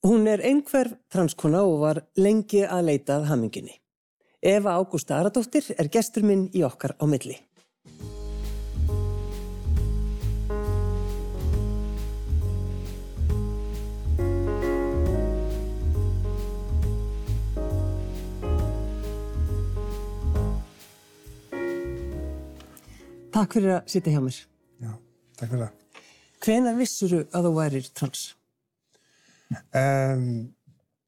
Hún 0.00 0.24
er 0.32 0.40
einhver 0.40 0.88
transkona 1.12 1.60
og 1.68 1.82
var 1.82 1.98
lengi 2.16 2.62
að 2.64 2.86
leitað 2.88 3.26
haminginni. 3.28 3.74
Eva 4.40 4.78
Ágústa 4.80 5.18
Aradóttir 5.20 5.66
er 5.76 5.90
gestur 5.92 6.24
minn 6.24 6.46
í 6.56 6.62
okkar 6.64 6.94
á 6.96 7.04
milli. 7.04 7.36
Takk 23.30 23.52
fyrir 23.60 23.76
að 23.76 23.92
sitja 23.92 24.16
hjá 24.16 24.24
mér. 24.24 24.42
Já, 24.80 24.92
takk 25.36 25.48
fyrir 25.52 25.66
það. 25.68 26.04
Hvenar 26.40 26.80
vissuru 26.80 27.26
að 27.36 27.50
þú 27.50 27.58
værir 27.60 27.92
trans? 27.92 28.28
Um, 29.50 30.26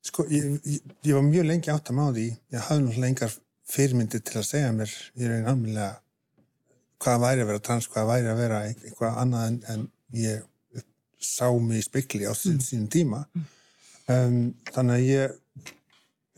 sko, 0.02 0.27
ég, 0.30 0.55
ég, 0.66 0.95
ég 1.06 1.16
var 1.16 1.27
mjög 1.27 1.48
lengi 1.48 1.73
átt 1.73 1.91
að 1.92 1.98
má 1.98 2.06
því. 2.10 2.28
Ég 2.55 2.68
hafði 2.68 2.87
náttúrulega 2.87 3.12
engar 3.12 3.37
fyrirmyndi 3.73 4.20
til 4.20 4.41
að 4.41 4.48
segja 4.48 4.73
mér 4.77 4.95
í 5.16 5.28
raun 5.28 5.51
almennilega 5.52 5.92
hvað 7.02 7.23
væri 7.24 7.42
að 7.42 7.51
vera 7.51 7.62
trans, 7.66 7.88
hvað 7.91 8.10
væri 8.10 8.30
að 8.30 8.41
vera 8.42 8.62
eitthvað 8.68 9.20
annað 9.23 9.46
en, 9.48 9.60
en 9.73 9.87
ég 10.18 10.82
sá 11.23 11.46
mig 11.55 11.80
í 11.80 11.87
spekli 11.87 12.27
á 12.27 12.34
sín, 12.34 12.59
mm. 12.59 12.66
sínum 12.66 12.91
tíma. 12.92 13.23
Um, 14.10 14.52
þannig 14.70 14.98
að 14.98 15.09
ég 15.09 15.38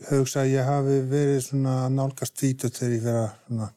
hugsa 0.09 0.43
að 0.43 0.53
ég 0.53 0.69
hafi 0.69 0.99
verið 1.09 1.41
svona 1.47 1.75
nálgast 1.93 2.41
vítu 2.41 2.69
þegar 2.69 2.95
ég 2.95 3.05
vera 3.05 3.25
svona 3.45 3.69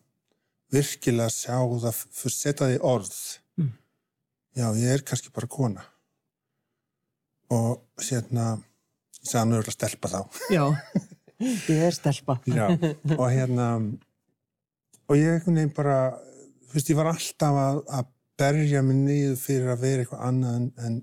virkilega 0.74 1.32
sjá 1.32 1.56
það, 1.84 2.02
setja 2.12 2.56
það 2.60 2.74
í 2.74 2.80
orð. 2.90 3.14
Mm. 3.60 3.70
Já, 4.58 4.66
ég 4.82 4.96
er 4.96 5.06
kannski 5.08 5.32
bara 5.34 5.50
kona. 5.50 5.86
Og 7.54 8.04
hérna, 8.04 8.58
ég 9.18 9.24
sagði 9.24 9.40
hann 9.40 9.54
auðvitað 9.56 9.76
stelpa 9.76 10.10
þá. 10.12 10.40
Já, 10.52 10.64
ég 11.70 11.82
er 11.86 11.96
stelpa. 11.96 12.38
Já, 12.48 12.66
og 13.16 13.26
hérna, 13.32 13.68
og 15.08 15.16
ég 15.16 15.38
einhvern 15.38 15.60
veginn 15.62 15.74
bara, 15.76 15.98
þú 16.68 16.76
veist, 16.76 16.92
ég 16.92 16.98
var 16.98 17.12
alltaf 17.14 17.60
að, 17.62 17.80
að 17.98 18.10
berja 18.38 18.82
mig 18.86 19.00
niður 19.00 19.38
fyrir 19.40 19.72
að 19.72 19.84
vera 19.86 20.04
eitthvað 20.04 20.26
annað 20.28 20.58
en, 20.58 20.68
en 20.84 20.98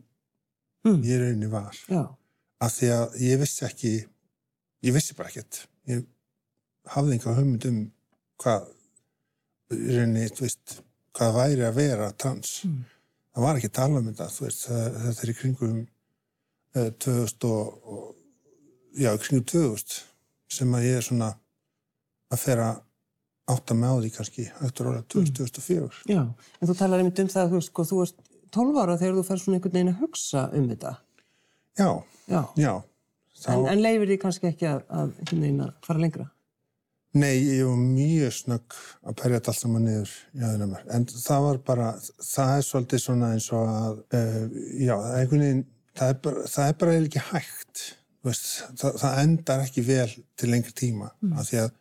mm. 0.88 1.00
ég 1.08 1.22
rauninni 1.24 1.52
var. 1.52 1.80
Já. 1.92 2.04
Af 2.66 2.78
því 2.78 2.92
að 2.96 3.18
ég 3.26 3.42
vissi 3.42 3.66
ekki, 3.68 3.94
ég 4.86 4.96
vissi 4.96 5.18
bara 5.18 5.32
ekkert. 5.34 5.66
Ég 5.90 6.06
hafði 6.94 7.18
einhver 7.18 7.40
hugmynd 7.40 7.68
um 7.72 7.82
hvað 8.42 8.70
rauninni, 9.74 10.30
þú 10.30 10.46
veist, 10.46 10.78
hvað 11.16 11.38
væri 11.40 11.66
að 11.66 11.80
vera 11.82 12.12
trans. 12.14 12.60
Mm. 12.68 12.84
Það 13.36 13.48
var 13.48 13.60
ekki 13.60 13.74
tala 13.76 14.00
um 14.00 14.08
þetta, 14.12 14.30
þú 14.32 14.46
veist, 14.46 14.66
þetta 14.70 15.26
er 15.26 15.34
í 15.34 15.38
kringum 15.42 15.78
2000 16.76 17.48
og, 17.50 17.88
og, 17.96 18.12
já, 19.00 19.12
kringum 19.22 19.46
2000 19.52 20.04
sem 20.56 20.76
að 20.78 20.88
ég 20.90 21.00
er 21.00 21.06
svona 21.06 21.32
að 22.32 22.42
færa 22.42 22.70
átt 23.52 23.72
að 23.72 23.80
með 23.82 23.94
á 23.94 23.98
því 24.02 24.12
kannski 24.16 24.46
eftir 24.66 24.90
ára 24.90 25.02
2004. 25.14 25.90
Mm. 26.06 26.14
Já, 26.16 26.22
en 26.60 26.70
þú 26.70 26.78
talar 26.80 27.02
einmitt 27.02 27.22
um 27.22 27.32
það 27.32 27.44
að 27.44 27.56
þú, 27.56 27.64
sko, 27.68 27.88
þú 27.90 28.02
erst 28.06 28.22
12 28.56 28.80
ára 28.82 29.00
þegar 29.02 29.18
þú 29.18 29.26
fær 29.28 29.42
svona 29.42 29.60
einhvern 29.60 29.76
veginn 29.78 29.92
að 29.94 30.02
hugsa 30.02 30.46
um 30.56 30.70
þetta. 30.72 30.94
Já, 31.76 31.90
já. 32.32 32.42
já. 32.60 32.72
Þá... 33.36 33.52
En, 33.52 33.68
en 33.74 33.84
leifir 33.84 34.10
því 34.10 34.18
kannski 34.24 34.50
ekki 34.50 34.70
að, 34.72 34.82
að 34.88 35.12
einhvern 35.20 35.46
veginn 35.46 35.68
að 35.68 35.76
fara 35.86 36.02
lengra? 36.02 36.30
Nei, 37.16 37.36
ég 37.40 37.64
var 37.64 37.78
mjög 37.80 38.34
snögg 38.36 38.76
að 39.08 39.14
perja 39.22 39.38
þetta 39.38 39.52
allt 39.54 39.62
saman 39.62 39.86
niður 39.88 40.16
í 40.36 40.42
aðeina 40.44 40.66
mér. 40.68 40.82
En 40.98 41.06
það 41.08 41.46
var 41.46 41.60
bara, 41.70 41.86
það 42.28 42.56
er 42.56 42.66
svolítið 42.68 43.04
svona 43.06 43.30
eins 43.36 43.48
og 43.56 43.70
að, 43.72 44.02
uh, 44.20 44.58
já, 44.84 44.96
einhvern 45.22 45.46
veginn, 45.46 45.62
það 45.96 46.12
er 46.12 46.20
bara, 46.28 46.44
það 46.52 46.72
er 46.72 46.78
bara 46.82 46.98
ekki 47.00 47.24
hægt. 47.32 47.86
Veist, 48.26 48.46
það, 48.82 49.00
það 49.02 49.18
endar 49.22 49.66
ekki 49.66 49.86
vel 49.86 50.12
til 50.40 50.52
lengri 50.52 50.74
tíma. 50.76 51.12
Mm. 51.22 51.36
Af 51.40 51.50
því 51.50 51.60
að 51.64 51.74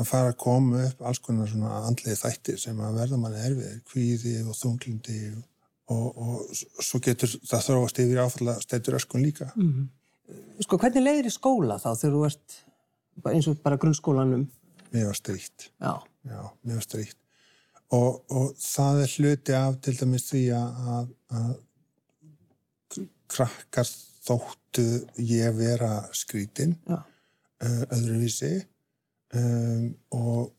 að 0.00 0.08
fara 0.08 0.32
að 0.32 0.38
koma 0.40 0.84
upp 0.86 1.02
alls 1.04 1.20
konar 1.22 1.50
svona 1.50 1.82
andlið 1.86 2.20
þættir 2.22 2.60
sem 2.60 2.78
að 2.80 2.94
verða 2.96 3.18
manni 3.20 3.42
erfið, 3.44 3.80
kvíði 3.90 4.38
og 4.46 4.56
þunglindi 4.56 5.18
og, 5.92 6.06
og 6.16 6.62
svo 6.80 7.00
getur 7.04 7.28
það 7.44 7.66
þróast 7.66 8.00
yfir 8.00 8.22
áfalla 8.22 8.56
stættur 8.62 8.96
öskun 8.96 9.24
líka. 9.26 9.50
Mm. 9.58 9.90
Sko, 10.64 10.78
hvernig 10.80 11.04
leiðir 11.04 11.28
í 11.28 11.34
skóla 11.34 11.76
þá 11.82 11.90
þegar 11.90 12.14
þú 12.16 12.22
ert 12.30 12.58
eins 13.34 13.50
og 13.50 13.60
bara 13.64 13.80
grunnskólanum? 13.80 14.46
mér 14.92 15.06
var 15.08 15.16
stríkt. 15.16 15.70
Já. 15.80 16.02
Já, 16.28 16.40
mér 16.64 16.78
var 16.80 16.86
stríkt. 16.86 17.18
Og, 17.92 18.22
og 18.32 18.54
það 18.60 19.02
er 19.02 19.14
hluti 19.16 19.54
af 19.56 19.78
til 19.84 19.94
dæmis 19.98 20.26
því 20.30 20.42
að, 20.56 21.08
að 21.32 21.50
krakkar 23.32 23.88
þóttu 24.22 24.86
ég 25.18 25.56
vera 25.58 25.92
skrítinn 26.14 26.76
uh, 26.88 27.00
öðruvísi 27.62 28.54
um, 29.38 29.88
og 30.14 30.52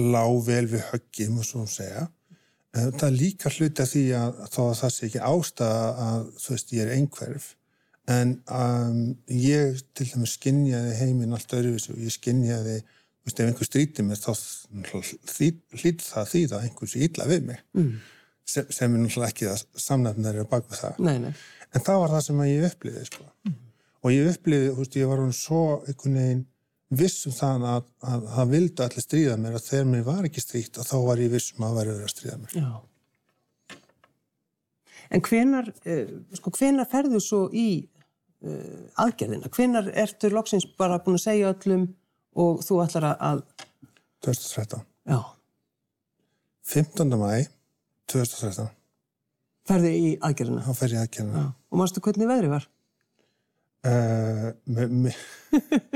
lág 0.00 0.40
vel 0.46 0.64
við 0.70 0.86
höggim 0.90 1.38
og 1.38 1.46
svo 1.46 1.64
að 1.66 1.74
segja. 1.76 2.04
Uh, 2.74 2.88
það 2.88 3.06
er 3.10 3.16
líka 3.18 3.52
hluti 3.54 3.84
af 3.84 3.92
því 3.92 4.04
að 4.18 4.44
þó 4.50 4.60
að 4.66 4.76
það 4.82 4.94
sé 4.96 5.08
ekki 5.08 5.24
ástæða 5.30 5.88
að 6.06 6.30
þú 6.42 6.54
veist 6.56 6.76
ég 6.76 6.84
er 6.84 6.94
einhverf 6.96 7.50
en 8.10 8.32
um, 8.50 9.02
ég 9.30 9.82
til 9.94 10.08
dæmis 10.10 10.38
skinnjaði 10.38 10.96
heiminn 10.98 11.36
allt 11.36 11.52
öðruvísi 11.54 11.92
og 11.94 12.00
ég 12.02 12.14
skinnjaði 12.14 12.80
ef 13.30 13.42
einhver 13.44 13.68
stríti 13.68 14.02
mér 14.02 14.18
þá 14.18 14.32
hlýtt 15.78 16.02
það 16.02 16.30
því 16.32 16.40
að 16.48 16.64
einhversu 16.64 17.02
ítla 17.04 17.26
við 17.30 17.44
mig 17.50 17.60
mm. 17.76 17.92
Sem, 18.50 18.68
sem 18.74 18.94
er 18.94 19.02
náttúrulega 19.04 19.32
ekki 19.34 19.48
það 19.48 19.82
samnæfnar 19.86 20.38
er 20.42 20.48
bak 20.50 20.68
við 20.68 20.82
það 20.82 21.02
nei, 21.06 21.16
nei. 21.24 21.32
en 21.70 21.86
það 21.88 22.04
var 22.04 22.14
það 22.14 22.24
sem 22.28 22.44
ég 22.50 22.68
uppliði 22.70 23.04
sko. 23.08 23.26
mm. 23.48 23.58
og 24.02 24.14
ég 24.16 24.30
uppliði, 24.34 24.70
þú 24.70 24.84
veist, 24.84 25.00
ég 25.00 25.12
var 25.12 25.24
svo 25.38 25.64
einhvern 25.86 26.20
veginn 26.20 26.46
vissum 27.00 27.34
það 27.34 27.66
að, 27.70 27.90
að 28.12 28.30
það 28.34 28.54
vildi 28.56 28.86
allir 28.86 29.06
stríða 29.06 29.34
mér 29.38 29.58
að 29.58 29.66
þegar 29.68 29.90
mér 29.92 30.06
var 30.08 30.24
ekki 30.26 30.42
stríkt 30.42 30.80
og 30.82 30.88
þá 30.88 30.96
var 31.06 31.22
ég 31.22 31.34
vissum 31.34 31.66
að 31.68 31.76
vera 31.80 31.98
að 31.98 32.14
stríða 32.14 32.40
mér 32.42 32.56
Já 32.58 32.70
En 35.10 35.22
hvenar, 35.26 35.72
eh, 35.84 36.06
sko, 36.38 36.52
hvenar 36.54 36.86
ferðu 36.90 37.18
svo 37.22 37.40
í 37.50 37.82
uh, 38.46 38.84
aðgerðina? 39.02 39.50
Hvenar 39.50 39.88
ertu 39.98 40.30
loksins 40.30 40.68
bara 40.78 41.00
búin 41.02 41.18
að 41.18 41.24
segja 41.24 41.50
öllum 41.50 41.88
og 42.38 42.62
þú 42.62 42.78
ætlar 42.84 43.08
að... 43.16 43.42
2013. 44.22 44.84
Já. 45.10 45.18
15. 46.70 47.16
mæ 47.18 47.32
2013. 48.10 48.68
Ferði 49.70 49.94
í 49.94 50.12
aðgerðina? 50.26 50.66
Já, 50.66 50.76
ferði 50.76 50.98
í 50.98 51.00
aðgerðina. 51.04 51.42
Já. 51.42 51.48
Og 51.70 51.80
mannstu 51.80 52.02
hvernig 52.04 52.30
veðri 52.30 52.52
var? 52.52 52.68
Uh, 53.80 54.50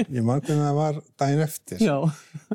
ég 0.08 0.22
man 0.24 0.40
hvernig 0.40 0.62
það 0.62 0.78
var 0.78 1.00
daginn 1.20 1.44
eftir. 1.44 1.82
Já. 1.84 1.96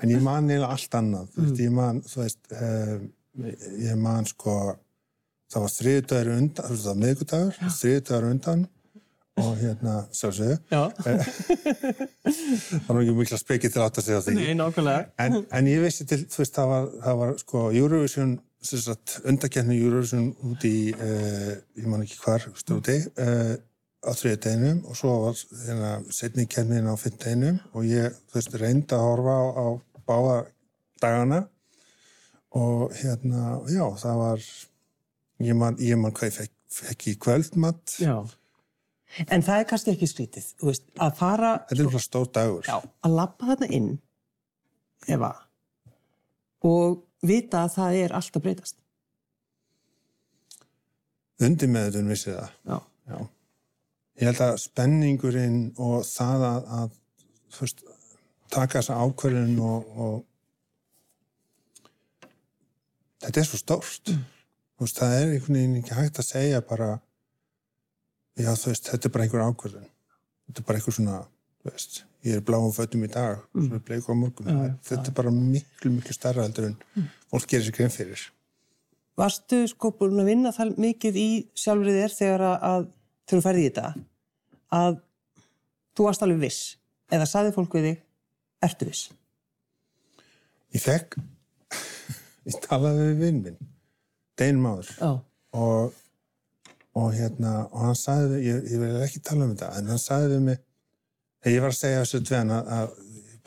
en 0.01 0.13
ég 0.13 0.23
man 0.25 0.47
neila 0.49 0.71
allt 0.73 0.95
annað. 0.97 1.29
Þú 1.35 1.43
veist, 1.43 1.53
mm. 1.53 1.63
ég 1.65 1.75
man, 1.75 2.01
þú 2.07 2.23
veist, 2.23 2.41
uh, 2.55 2.97
ég 3.85 4.01
man 4.01 4.23
sko, 4.29 4.55
það 5.49 5.65
var 5.65 5.73
þriðdagur 5.75 6.35
undan, 6.35 6.69
það 6.69 6.89
var 6.89 6.99
miðgudagur, 7.03 7.53
þriðdagur 7.77 8.29
undan 8.33 8.61
og 9.39 9.55
hérna, 9.59 9.93
sjálfsögðu 10.15 10.57
það 10.69 10.87
var 12.89 13.01
ekki 13.01 13.13
mikla 13.15 13.37
spekið 13.39 13.71
til 13.75 13.81
að 13.83 13.99
segja 14.03 14.21
því 14.25 14.33
Nei, 14.35 14.45
en, 15.23 15.31
en 15.45 15.65
ég 15.69 15.79
vissi 15.85 16.03
til, 16.09 16.19
þú 16.27 16.37
veist, 16.41 16.55
það 16.57 16.67
var, 16.73 16.83
það 17.05 17.15
var 17.21 17.29
sko, 17.43 17.59
Eurovision, 17.79 18.31
undakjarni 18.59 19.77
Eurovision 19.79 20.29
út 20.49 20.65
í 20.67 20.91
uh, 20.91 21.53
ég 21.79 21.87
man 21.87 22.03
ekki 22.03 22.19
hvar, 22.19 22.43
stúti 22.59 22.97
uh, 22.99 23.23
eh, 23.23 23.53
á 24.03 24.11
þriða 24.15 24.39
deginum 24.45 24.81
og 24.87 24.97
svo 24.99 25.13
var 25.25 25.37
hérna, 25.65 25.91
setningkernin 26.11 26.89
á 26.91 26.95
finn 26.99 27.15
deginum 27.19 27.61
og 27.71 27.87
ég, 27.87 28.17
veist, 28.33 28.55
reyndi 28.59 28.95
að 28.95 29.05
horfa 29.05 29.37
á, 29.39 29.45
á 29.55 29.67
báða 30.09 30.35
dagana 30.99 31.41
og 32.59 32.91
hérna, 32.99 33.61
já, 33.71 33.85
það 34.03 34.21
var 34.25 34.45
ég 35.47 35.59
man, 35.59 35.79
ég 35.79 35.99
man 36.01 36.15
hvað 36.15 36.31
ég 36.31 36.37
fekk, 36.41 36.55
fekk 36.81 37.09
í 37.13 37.17
kvöldmatt 37.27 37.99
já 38.03 38.17
En 39.33 39.41
það 39.41 39.55
er 39.57 39.63
kannski 39.65 39.89
ekki 39.95 40.05
skrítið, 40.05 40.47
veist, 40.61 40.83
að 41.01 41.15
fara... 41.17 41.53
Þetta 41.65 41.73
er 41.73 41.79
náttúrulega 41.79 42.03
stór 42.03 42.27
dagur. 42.29 42.67
Já, 42.67 42.75
að 42.77 43.15
lappa 43.17 43.47
þarna 43.49 43.69
inn, 43.73 43.87
efa, 45.09 45.31
og 46.69 46.99
vita 47.25 47.65
að 47.65 47.75
það 47.75 47.99
er 48.03 48.15
allt 48.19 48.39
að 48.39 48.45
breytast. 48.45 48.77
Undir 51.39 51.71
með 51.71 51.89
þetta 51.89 52.07
vissi 52.09 52.31
það. 52.35 52.55
Já. 52.69 52.77
Já. 53.09 53.19
Ég 54.19 54.27
held 54.27 54.41
að 54.43 54.57
spenningurinn 54.61 55.61
og 55.79 56.01
það 56.07 56.47
að, 56.49 56.71
að 56.79 56.97
þú 57.55 57.65
veist, 57.65 57.85
taka 58.51 58.79
þessa 58.79 58.97
ákverðin 58.99 59.61
og, 59.63 59.93
og 59.95 60.17
þetta 63.23 63.41
er 63.41 63.47
svo 63.47 63.61
stórt. 63.61 64.11
Mm. 64.11 64.25
Þú 64.79 64.85
veist, 64.85 64.99
það 64.99 65.15
er 65.15 65.29
einhvern 65.29 65.59
veginn 65.59 65.79
ekki 65.79 65.95
hægt 65.97 66.19
að 66.19 66.29
segja 66.29 66.59
bara 66.67 66.89
já 68.39 68.53
þú 68.55 68.71
veist, 68.71 68.89
þetta 68.91 69.07
er 69.07 69.13
bara 69.13 69.25
einhver 69.25 69.45
ákvörðun 69.45 69.89
þetta 69.89 70.61
er 70.61 70.67
bara 70.67 70.79
einhver 70.79 70.95
svona 70.95 71.17
veist, 71.67 72.03
ég 72.27 72.39
er 72.39 72.43
bláum 72.45 72.71
fötum 72.75 73.05
í 73.05 73.11
dag 73.11 73.39
mm. 73.53 73.67
svona 73.67 73.79
bleiku 73.87 74.11
á 74.11 74.17
morgun, 74.19 74.49
ja, 74.51 74.73
þetta 74.83 75.05
ja. 75.05 75.11
er 75.11 75.17
bara 75.21 75.31
miklu 75.35 75.91
miklu 75.93 76.15
starra 76.15 76.45
heldur 76.47 76.69
en 76.71 76.75
mm. 76.95 77.07
fólk 77.31 77.47
gerir 77.51 77.67
sér 77.67 77.77
grein 77.77 77.93
fyrir 77.93 78.25
Varstu 79.19 79.65
sko 79.67 79.91
búin 79.99 80.21
að 80.21 80.31
vinna 80.31 80.51
það 80.55 80.77
mikið 80.79 81.19
í 81.19 81.29
sjálfrið 81.59 81.97
þér 82.01 82.13
þegar 82.15 82.43
að, 82.55 82.85
þú 83.27 83.39
færði 83.43 83.63
í 83.63 83.69
þetta 83.69 83.87
að 84.79 84.99
þú 85.95 86.05
varst 86.07 86.23
alveg 86.23 86.43
viss 86.45 86.59
eða 87.11 87.27
saði 87.27 87.55
fólk 87.55 87.75
við 87.75 87.87
þig, 87.89 88.03
ertu 88.67 88.87
viss? 88.87 89.09
Ég 90.75 90.83
fekk, 90.83 91.17
ég 92.47 92.59
talaði 92.67 93.09
við 93.09 93.25
vinn 93.25 93.41
minn, 93.47 93.73
Dein 94.39 94.61
Máður 94.61 94.91
Já, 94.93 95.11
og, 95.59 95.99
og 96.99 97.11
hérna, 97.17 97.55
og 97.71 97.87
hann 97.87 97.99
sagði 97.99 98.35
við, 98.35 98.47
ég, 98.47 98.65
ég 98.75 98.83
vil 98.83 99.03
ekki 99.03 99.23
tala 99.25 99.47
um 99.47 99.55
þetta, 99.55 99.71
en 99.79 99.91
hann 99.93 100.03
sagði 100.03 100.35
við 100.35 100.45
mig, 100.47 100.63
ég 101.47 101.61
var 101.63 101.71
að 101.71 101.79
segja 101.79 102.01
þessu 102.03 102.21
dvegan 102.27 102.51
að, 102.55 102.71
að 102.75 102.89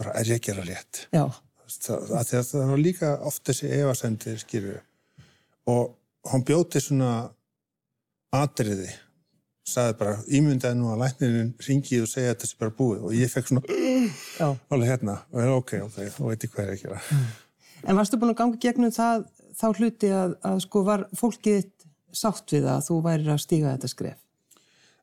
bara 0.00 0.15
er 0.21 0.31
ég 0.33 0.41
að 0.41 0.47
gera 0.49 0.67
rétt. 0.69 1.06
já, 1.12 1.25
Það, 1.73 2.11
að 2.19 2.33
að 2.37 2.49
það 2.50 2.71
var 2.71 2.81
líka 2.83 3.11
oft 3.25 3.44
þessi 3.49 3.69
efasendir 3.73 4.41
skýru 4.43 4.75
og 5.73 5.94
hann 6.29 6.44
bjóti 6.44 6.83
svona 6.83 7.12
atriði. 8.37 8.91
Sagði 9.73 9.94
bara, 10.00 10.17
ímyndaði 10.27 10.77
nú 10.81 10.91
að 10.91 11.05
læknirinn 11.05 11.53
ringið 11.62 12.03
og 12.05 12.11
segja 12.11 12.33
að 12.35 12.41
þessi 12.43 12.59
bara 12.59 12.75
búið. 12.77 13.05
Og 13.06 13.15
ég 13.15 13.31
fekk 13.31 13.53
svona, 13.53 13.62
alveg 14.75 14.91
hérna. 14.91 15.15
Og 15.31 15.39
ég 15.39 15.47
er 15.47 15.55
ok, 15.55 15.73
ok, 15.87 15.99
þá 16.17 16.21
veit 16.27 16.47
ég 16.47 16.53
hvað 16.53 16.65
er 16.65 16.73
að 16.75 16.83
gera. 16.83 16.99
En 17.87 17.99
varstu 17.99 18.19
búin 18.19 18.35
að 18.35 18.41
ganga 18.43 18.61
gegnum 18.62 18.93
það, 18.94 19.25
þá 19.61 19.67
hluti 19.71 20.11
að, 20.19 20.35
að 20.50 20.59
sko 20.67 20.83
var 20.89 21.06
fólkið 21.19 21.71
sátt 22.12 22.53
við 22.53 22.67
að 22.69 22.83
þú 22.89 22.99
værir 23.06 23.33
að 23.33 23.41
stíga 23.47 23.73
þetta 23.77 23.91
skref? 23.93 24.19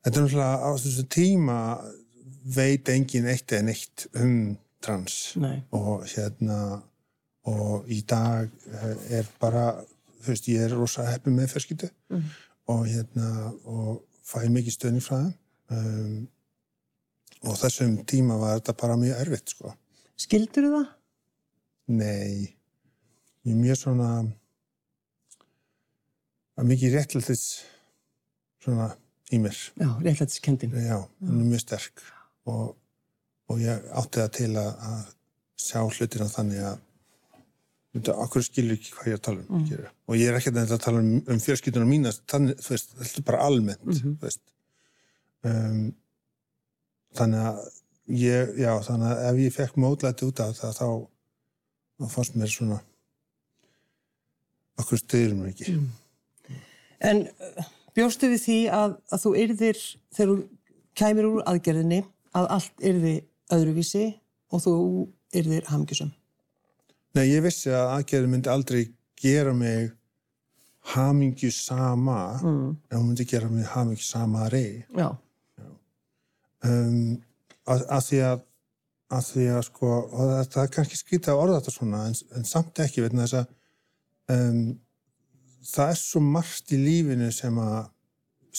Þetta 0.04 0.14
er 0.16 0.24
náttúrulega 0.26 0.60
á 0.60 0.70
þessu 0.84 1.06
tíma 1.12 1.58
veit 2.44 2.88
engin 2.88 3.26
eitt 3.28 3.52
eða 3.52 3.66
neitt 3.68 4.06
um 4.16 4.56
trans 4.80 5.36
Nei. 5.36 5.62
og 5.76 6.04
hérna 6.08 6.82
og 7.50 7.88
í 7.88 8.00
dag 8.08 8.48
eh, 8.72 9.18
er 9.20 9.28
bara 9.40 9.82
þú 10.20 10.28
veist, 10.32 10.48
ég 10.48 10.60
er 10.66 10.74
rosa 10.76 11.04
heppið 11.08 11.36
með 11.36 11.52
fjörskyldu 11.54 11.90
Mhm. 12.10 12.30
og 12.68 12.86
hérna 12.86 13.52
og 13.64 14.02
fæ 14.24 14.44
mikið 14.48 14.72
stöðning 14.76 15.02
frá 15.04 15.16
þeim 15.18 15.34
um, 15.70 16.28
og 17.42 17.56
þessum 17.56 17.96
tíma 18.06 18.36
var 18.38 18.58
þetta 18.60 18.74
bara 18.76 18.96
mjög 19.00 19.20
erfitt 19.24 19.48
sko. 19.54 19.72
Skildur 20.20 20.66
það? 20.70 20.88
Nei 21.88 22.54
ég 23.44 23.52
er 23.54 23.56
mjög 23.62 23.76
svona 23.80 24.10
mikið 26.60 26.94
réttlættis 26.98 27.44
svona 28.60 28.90
í 29.32 29.38
mér 29.40 29.56
Já, 29.80 29.88
réttlættiskendin. 30.04 30.74
Já, 30.76 30.98
hún 31.24 31.40
er 31.40 31.48
mjög 31.54 31.62
sterk 31.64 32.02
og, 32.50 32.76
og 33.50 33.62
ég 33.62 33.90
átti 34.00 34.22
það 34.22 34.30
til 34.36 34.50
að, 34.60 34.70
að 34.90 35.02
sjá 35.60 35.80
hlutina 35.86 36.28
þannig 36.30 36.64
að 36.70 36.78
okkur 38.14 38.44
skilur 38.46 38.76
ekki 38.78 38.92
hvað 38.94 39.08
ég 39.08 39.16
er 39.16 39.18
að 39.18 39.24
tala 39.26 39.42
um 39.42 39.62
mm. 39.64 39.86
og 40.06 40.18
ég 40.20 40.30
er 40.30 40.36
ekki 40.38 40.52
að 40.54 40.74
tala 40.84 41.00
um, 41.02 41.14
um 41.26 41.40
fjölskyldunum 41.42 41.90
mína 41.90 42.12
þannig, 42.30 42.60
þú 42.62 42.74
veist, 42.76 42.92
þetta 43.00 43.22
er 43.22 43.26
bara 43.32 43.46
almennt 43.48 43.86
Mhm. 43.86 44.12
þú 44.20 44.26
veist 44.26 44.42
um, 45.50 45.80
þannig 47.18 47.48
að 47.48 47.64
ég, 48.20 48.54
já, 48.62 48.70
þannig 48.86 49.10
að 49.10 49.24
ef 49.30 49.40
ég 49.44 49.56
fekk 49.56 49.80
mótlæti 49.82 50.28
út 50.28 50.44
af 50.44 50.54
það 50.60 50.78
þá, 50.78 50.88
þá 51.98 52.06
fannst 52.14 52.38
mér 52.38 52.54
svona 52.54 52.78
okkur 54.80 55.02
styrir 55.02 55.34
mér 55.38 55.50
ekki 55.52 55.80
En 57.00 57.22
uh, 57.26 57.68
bjóstu 57.96 58.28
við 58.28 58.42
því 58.44 58.58
að, 58.76 58.96
að 59.08 59.22
þú 59.22 59.30
yrðir, 59.42 59.78
þegar 60.14 60.30
þú 60.30 60.34
kæmir 61.00 61.28
úr 61.30 61.44
aðgerðinni, 61.48 62.00
að 62.36 62.46
allt 62.56 62.84
yrði 62.90 63.14
öðruvísi 63.52 64.04
og 64.54 64.62
þú 64.64 64.74
yrðir 65.40 65.68
hamgjusum? 65.70 66.10
Nei, 67.14 67.24
ég 67.32 67.42
vissi 67.42 67.70
að 67.74 67.88
aðgerðin 67.96 68.30
myndi 68.36 68.50
aldrei 68.52 68.82
gera 69.20 69.52
mig 69.54 69.90
hamingju 70.94 71.50
sama 71.52 72.38
Mm. 72.42 72.76
en 72.90 72.98
hún 72.98 73.08
myndi 73.10 73.26
gera 73.28 73.48
mig 73.50 73.66
hamingju 73.66 74.02
sama 74.04 74.48
rey 74.48 74.84
Já, 74.96 75.10
um, 76.64 77.18
að, 77.68 77.84
að 77.88 78.06
því 78.08 78.20
að 78.28 78.46
að 79.10 79.24
því 79.26 79.44
að 79.50 79.64
sko 79.66 79.88
og 79.90 80.28
það, 80.52 80.60
er 80.62 80.72
kannski 80.76 80.98
skrítið 81.00 81.32
að 81.32 81.40
orða 81.42 81.58
þetta 81.58 81.72
svona 81.74 82.00
en, 82.06 82.14
en 82.38 82.44
samt 82.46 82.78
ekki 82.84 83.02
vegna 83.02 83.24
þess 83.26 83.40
að 83.40 84.36
um, 84.36 84.60
það 85.66 85.90
er 85.90 85.98
svo 85.98 86.22
margt 86.22 86.74
í 86.76 86.78
lífinu 86.78 87.30
sem 87.34 87.58
að 87.58 87.88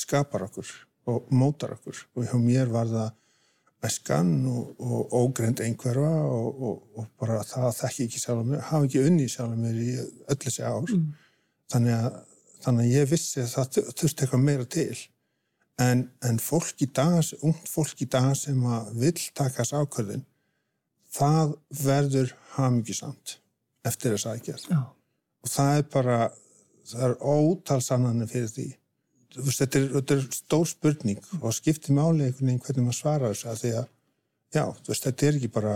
skapar 0.03 0.43
okkur 0.49 0.73
og 1.11 1.31
mótar 1.35 1.77
okkur 1.77 2.01
og 2.15 2.27
hjá 2.27 2.35
mér 2.43 2.67
var 2.71 2.91
það 2.91 3.13
æskan 3.87 4.31
og, 4.51 4.73
og 4.79 5.13
ógreind 5.17 5.61
einhverfa 5.65 6.11
og, 6.29 6.61
og, 6.61 6.81
og 6.97 7.07
bara 7.19 7.39
það 7.47 7.67
að 7.69 7.77
þekki 7.79 8.05
ekki 8.07 8.21
sjálf 8.21 8.43
mér, 8.45 8.61
hafa 8.69 8.85
ekki 8.87 9.05
unni 9.07 9.27
sjálf 9.31 9.55
mér 9.57 9.79
í 9.81 9.89
öll 10.01 10.37
þessi 10.43 10.65
ár. 10.67 10.91
Þannig, 11.71 11.95
að, 11.95 12.19
þannig 12.65 12.85
að 12.89 12.95
ég 12.99 13.09
vissi 13.09 13.41
að 13.41 13.53
það 13.55 13.71
þu- 13.77 13.85
þurfti 14.01 14.25
eitthvað 14.25 14.43
meira 14.45 14.67
til. 14.77 14.99
En, 15.81 16.03
en 16.27 16.37
fólk 16.43 16.83
í 16.85 16.89
dag, 16.93 17.21
ungt 17.41 17.69
fólk 17.71 18.03
í 18.03 18.09
dag 18.11 18.35
sem 18.37 18.59
að 18.69 18.91
vill 19.01 19.21
taka 19.33 19.63
þess 19.63 19.73
ákvörðin 19.81 20.25
það 21.11 21.55
verður 21.83 22.35
hamingisamt 22.55 23.37
eftir 23.87 24.13
þess 24.15 24.27
aðgerð. 24.31 24.67
Já, 24.69 24.81
og 25.41 25.49
það 25.51 25.71
er 25.79 25.87
bara 25.95 26.19
það 26.91 27.03
er 27.07 27.15
ótalsannanir 27.33 28.29
fyrir 28.31 28.51
því 28.53 28.67
veist, 29.37 29.61
þetta, 29.63 29.79
er, 29.79 29.89
þetta 29.97 30.17
er 30.17 30.27
stór 30.35 30.69
spurning 30.69 31.23
og 31.41 31.55
skiptir 31.55 31.95
máli 31.97 32.27
einhvern 32.27 32.51
veginn 32.51 32.63
hvernig 32.65 32.87
maður 32.87 32.99
svarar 32.99 33.33
þessu 33.33 33.51
að 33.51 33.63
því 33.63 33.73
að 33.79 33.89
já, 34.51 34.63
veist, 34.87 35.07
þetta 35.07 35.27
er 35.27 35.39
ekki 35.39 35.51
bara 35.55 35.75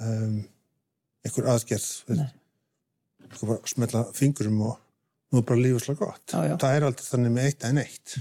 um, 0.00 0.36
einhver 1.26 1.50
aðgerð 1.54 1.88
þú 3.36 3.50
bara 3.50 3.68
smetla 3.68 4.04
fingurum 4.16 4.60
og 4.68 4.76
nú 5.32 5.42
er 5.42 5.46
bara 5.48 5.60
lífið 5.60 5.84
slag 5.84 6.00
gott. 6.00 6.24
Já, 6.32 6.40
já. 6.48 6.54
það 6.60 6.76
er 6.76 6.86
aldrei 6.88 7.08
þannig 7.08 7.34
með 7.34 7.48
eitt 7.48 7.66
en 7.68 7.80
eitt. 7.82 8.14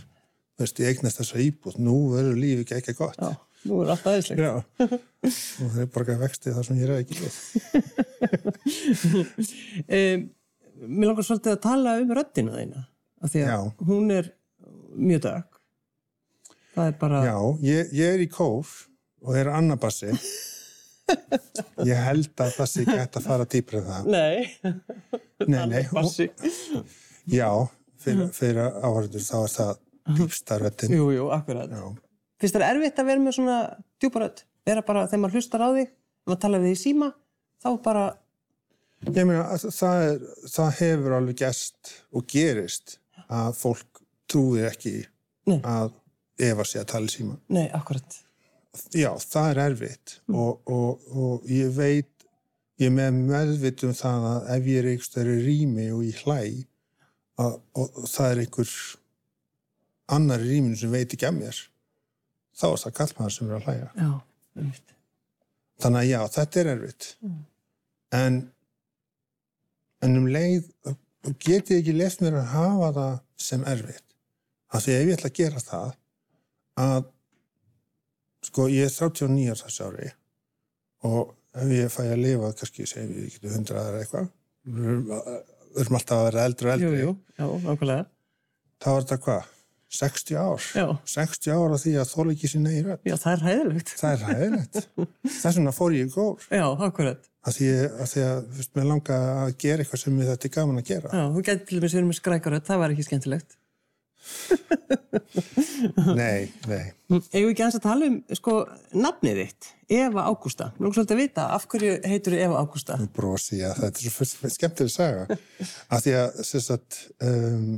Þú 0.58 0.66
veist, 0.66 0.82
ég 0.82 0.90
eignast 0.92 1.22
þessa 1.22 1.44
íbúð 1.44 1.78
nú 1.86 1.98
verður 2.14 2.42
lífið 2.42 2.64
ekki 2.64 2.78
ekki 2.80 2.96
gott. 2.98 3.20
Já, 3.22 3.30
nú 3.70 3.84
er 3.84 3.94
allt 3.94 4.10
aðeinslegt. 4.12 4.42
Já. 4.44 4.54
og 5.28 5.72
það 5.76 5.84
er 5.84 5.92
bara 5.94 6.06
ekki 6.06 6.18
vexti 6.24 6.56
það 6.56 6.68
sem 6.68 6.82
ég 6.82 6.86
er 6.88 6.94
ekki 7.02 7.16
Um, 9.88 10.24
mér 10.98 11.10
langar 11.10 11.26
svolítið 11.26 11.54
að 11.56 11.64
tala 11.64 11.96
um 12.02 12.12
röddina 12.18 12.58
þeina, 12.58 12.82
af 13.24 13.32
því 13.34 13.44
að 13.44 13.52
Já. 13.54 13.60
hún 13.90 14.12
er 14.14 14.30
mjög 14.98 15.22
dög. 15.28 15.58
Það 16.78 16.92
er 16.92 16.98
bara... 17.02 17.22
Já, 17.26 17.38
ég, 17.66 17.94
ég 17.98 18.14
er 18.18 18.22
í 18.22 18.30
kór 18.30 18.70
og 19.26 19.38
er 19.40 19.50
annabassi 19.50 20.12
ég 21.88 21.98
held 22.06 22.30
að 22.44 22.52
það 22.58 22.70
sé 22.70 22.84
hægt 22.88 23.18
að 23.18 23.26
fara 23.30 23.48
dýpra 23.50 23.80
en 23.82 23.88
það 23.88 24.10
Nei, 24.14 24.74
nei, 25.48 25.64
nei, 25.72 25.84
bassi. 25.94 26.28
já, 27.32 27.48
fyrir, 28.04 28.28
fyrir 28.36 28.60
áhörður 28.84 29.24
þá 29.26 29.38
er 29.40 29.54
það 29.56 29.72
dýpstarvettin 30.20 30.94
Jú, 30.98 31.08
jú, 31.16 31.30
akkurat. 31.36 31.72
já, 31.72 31.88
Finnst 32.38 32.58
þér 32.60 32.68
erfitt 32.70 33.02
að 33.02 33.10
vera 33.10 33.24
með 33.24 33.38
svona 33.40 33.58
djúparödd? 34.04 34.44
Vera 34.68 34.84
bara, 34.86 35.08
þegar 35.10 35.24
maður 35.24 35.40
hlustar 35.40 35.64
á 35.66 35.70
þig, 35.80 35.92
maður 36.28 36.42
tala 36.44 36.60
við 36.62 36.74
í 36.76 36.80
síma, 36.84 37.10
þá 37.64 37.70
bara, 37.88 38.06
ég 39.08 39.26
meina 39.30 39.46
að 39.56 39.66
það, 39.74 40.04
er, 40.12 40.24
það 40.54 40.72
hefur 40.84 41.16
alveg 41.18 41.40
gerst 41.42 41.94
og 42.14 42.28
gerist 42.30 42.98
að 43.34 43.56
fólk 43.60 44.02
trúir 44.32 44.68
ekki 44.72 44.96
Nei. 45.48 45.60
að 45.64 45.94
Eva 46.48 46.64
sé 46.70 46.78
að 46.84 46.90
tala 46.92 47.10
í 47.10 47.14
síma 47.16 47.36
nei, 47.50 47.66
akkurat. 47.74 48.18
já, 48.94 49.10
það 49.18 49.48
er 49.52 49.60
erfitt 49.64 50.18
og, 50.30 50.60
og, 50.70 51.08
og 51.18 51.48
ég 51.50 51.72
veit 51.74 52.28
ég 52.78 52.92
með 52.94 53.16
meðvitum 53.32 53.96
það 53.98 54.28
að 54.32 54.52
ef 54.58 54.68
ég 54.70 54.78
er 54.84 54.90
einhver 54.92 55.08
stærri 55.08 55.38
rými 55.48 55.88
og 55.96 56.04
ég 56.06 56.20
hlæ 56.28 56.42
að, 57.42 57.56
og, 57.74 57.98
það 58.12 58.30
er 58.36 58.44
einhver 58.44 58.76
annar 60.18 60.46
í 60.46 60.52
rýminu 60.52 60.78
sem 60.80 60.94
veit 60.94 61.16
ekki 61.18 61.26
að 61.32 61.40
mér 61.40 61.64
þá 62.58 62.68
er 62.70 62.84
það 62.84 62.96
kallmaður 63.00 63.36
sem 63.38 63.50
er 63.50 63.58
að 63.58 63.66
hlæja 63.68 63.90
Já, 63.98 64.12
einmitt. 64.62 64.94
þannig 65.82 66.04
að 66.04 66.12
já, 66.12 66.20
þetta 66.38 66.62
er 66.64 66.72
erfitt 66.76 67.10
en 68.22 68.40
en 70.06 70.20
um 70.22 70.28
leið 70.30 70.70
get 71.44 71.70
ég 71.74 71.82
ekki 71.82 71.96
lefst 71.98 72.22
mér 72.24 72.38
að 72.42 72.52
hafa 72.54 72.90
það 72.98 73.16
sem 73.48 73.64
erfitt 73.74 74.04
af 74.74 74.84
því 74.86 74.94
ef 74.98 75.08
ég 75.08 75.16
ætla 75.18 75.30
að 75.32 75.38
gera 75.42 75.64
það 75.64 75.90
að 76.88 77.08
sko 78.48 78.68
ég 78.72 78.86
er 78.88 78.94
39 78.94 79.50
árs 79.54 79.64
þessi 79.66 79.86
ári 79.88 80.10
og 81.08 81.34
ef 81.58 81.72
ég 81.74 81.92
fæ 81.94 82.02
að 82.12 82.22
lifa 82.24 82.52
kannski 82.60 82.86
segjum 82.90 83.14
við 83.18 83.30
getum 83.36 83.56
100 83.58 83.82
aðra 83.82 84.02
eitthvað 84.04 84.30
við 84.68 85.84
erum 85.84 85.98
alltaf 86.00 86.18
að 86.22 86.26
vera 86.30 86.46
eldri 86.50 86.72
og 86.72 86.80
Jú, 86.82 86.88
eldri 86.88 87.04
jú, 87.04 87.12
já, 87.38 87.46
nákvæmlega. 87.68 88.06
þá 88.84 88.90
er 88.94 89.00
þetta 89.06 89.20
hvað? 89.28 89.54
60 89.98 90.36
ár 90.36 90.64
Já. 90.76 90.86
60 91.08 91.54
ár 91.56 91.74
af 91.78 91.80
því 91.86 91.92
að 92.02 92.10
þóla 92.12 92.34
ekki 92.36 92.50
í 92.60 92.80
rödd 92.84 93.06
Já, 93.08 93.16
það 93.24 93.34
er 93.38 93.44
hæðilegt. 93.48 93.92
það 94.02 94.16
er 94.18 94.24
hæðilegt 94.28 94.80
þess 95.38 95.56
vegna 95.58 95.74
fór 95.78 95.96
ég 95.96 96.10
í 96.10 96.12
gór 96.12 96.48
Já, 96.52 96.66
akkurat. 96.90 97.30
Að 97.48 97.58
því 97.58 97.70
að, 97.78 98.10
því 98.12 98.26
að 98.26 98.42
veist, 98.58 98.74
mér 98.76 98.90
langa 98.92 99.20
að 99.44 99.54
gera 99.64 99.84
eitthvað 99.84 100.04
sem 100.04 100.20
ég 100.20 100.30
þetta 100.32 100.50
er 100.50 100.54
gaman 100.58 100.82
að 100.82 100.90
gera 100.92 101.14
Já, 101.14 101.24
þú 101.32 101.46
getur 101.48 101.70
til 101.70 101.80
verið 101.86 102.10
með 102.10 102.20
skrækarödd, 102.20 102.68
það 102.68 102.84
var 102.84 102.94
ekki 102.96 103.08
skemmtilegt. 103.08 103.58
nei, 106.18 106.50
nei, 106.68 106.86
við 107.08 107.46
ekki 107.54 107.64
aðeins 107.64 107.78
að 107.80 107.86
tala 107.86 108.08
um, 108.10 108.18
sko, 108.36 108.56
nafnið 108.98 109.40
þitt, 109.40 109.70
Eva 109.98 110.26
Ágústa. 110.28 110.72
Nú 110.82 110.90
er 110.90 110.98
svolítið 110.98 111.16
að 111.16 111.22
vita, 111.22 111.46
af 111.56 111.68
hverju 111.72 111.94
heitur 112.12 112.36
Eva 112.36 112.60
Ágústa? 112.60 112.98
brosi 113.16 113.62
að 113.64 113.84
þetta 113.86 114.04
er 114.04 114.16
svo 114.18 114.52
skemmtileg 114.58 114.92
saga 114.92 115.28
að 115.94 116.08
því 116.08 116.16
að 116.20 116.42
sem 116.50 116.66
sagt, 116.66 117.00
um, 117.24 117.78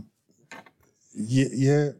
ég, 1.14 1.54
ég 1.62 1.92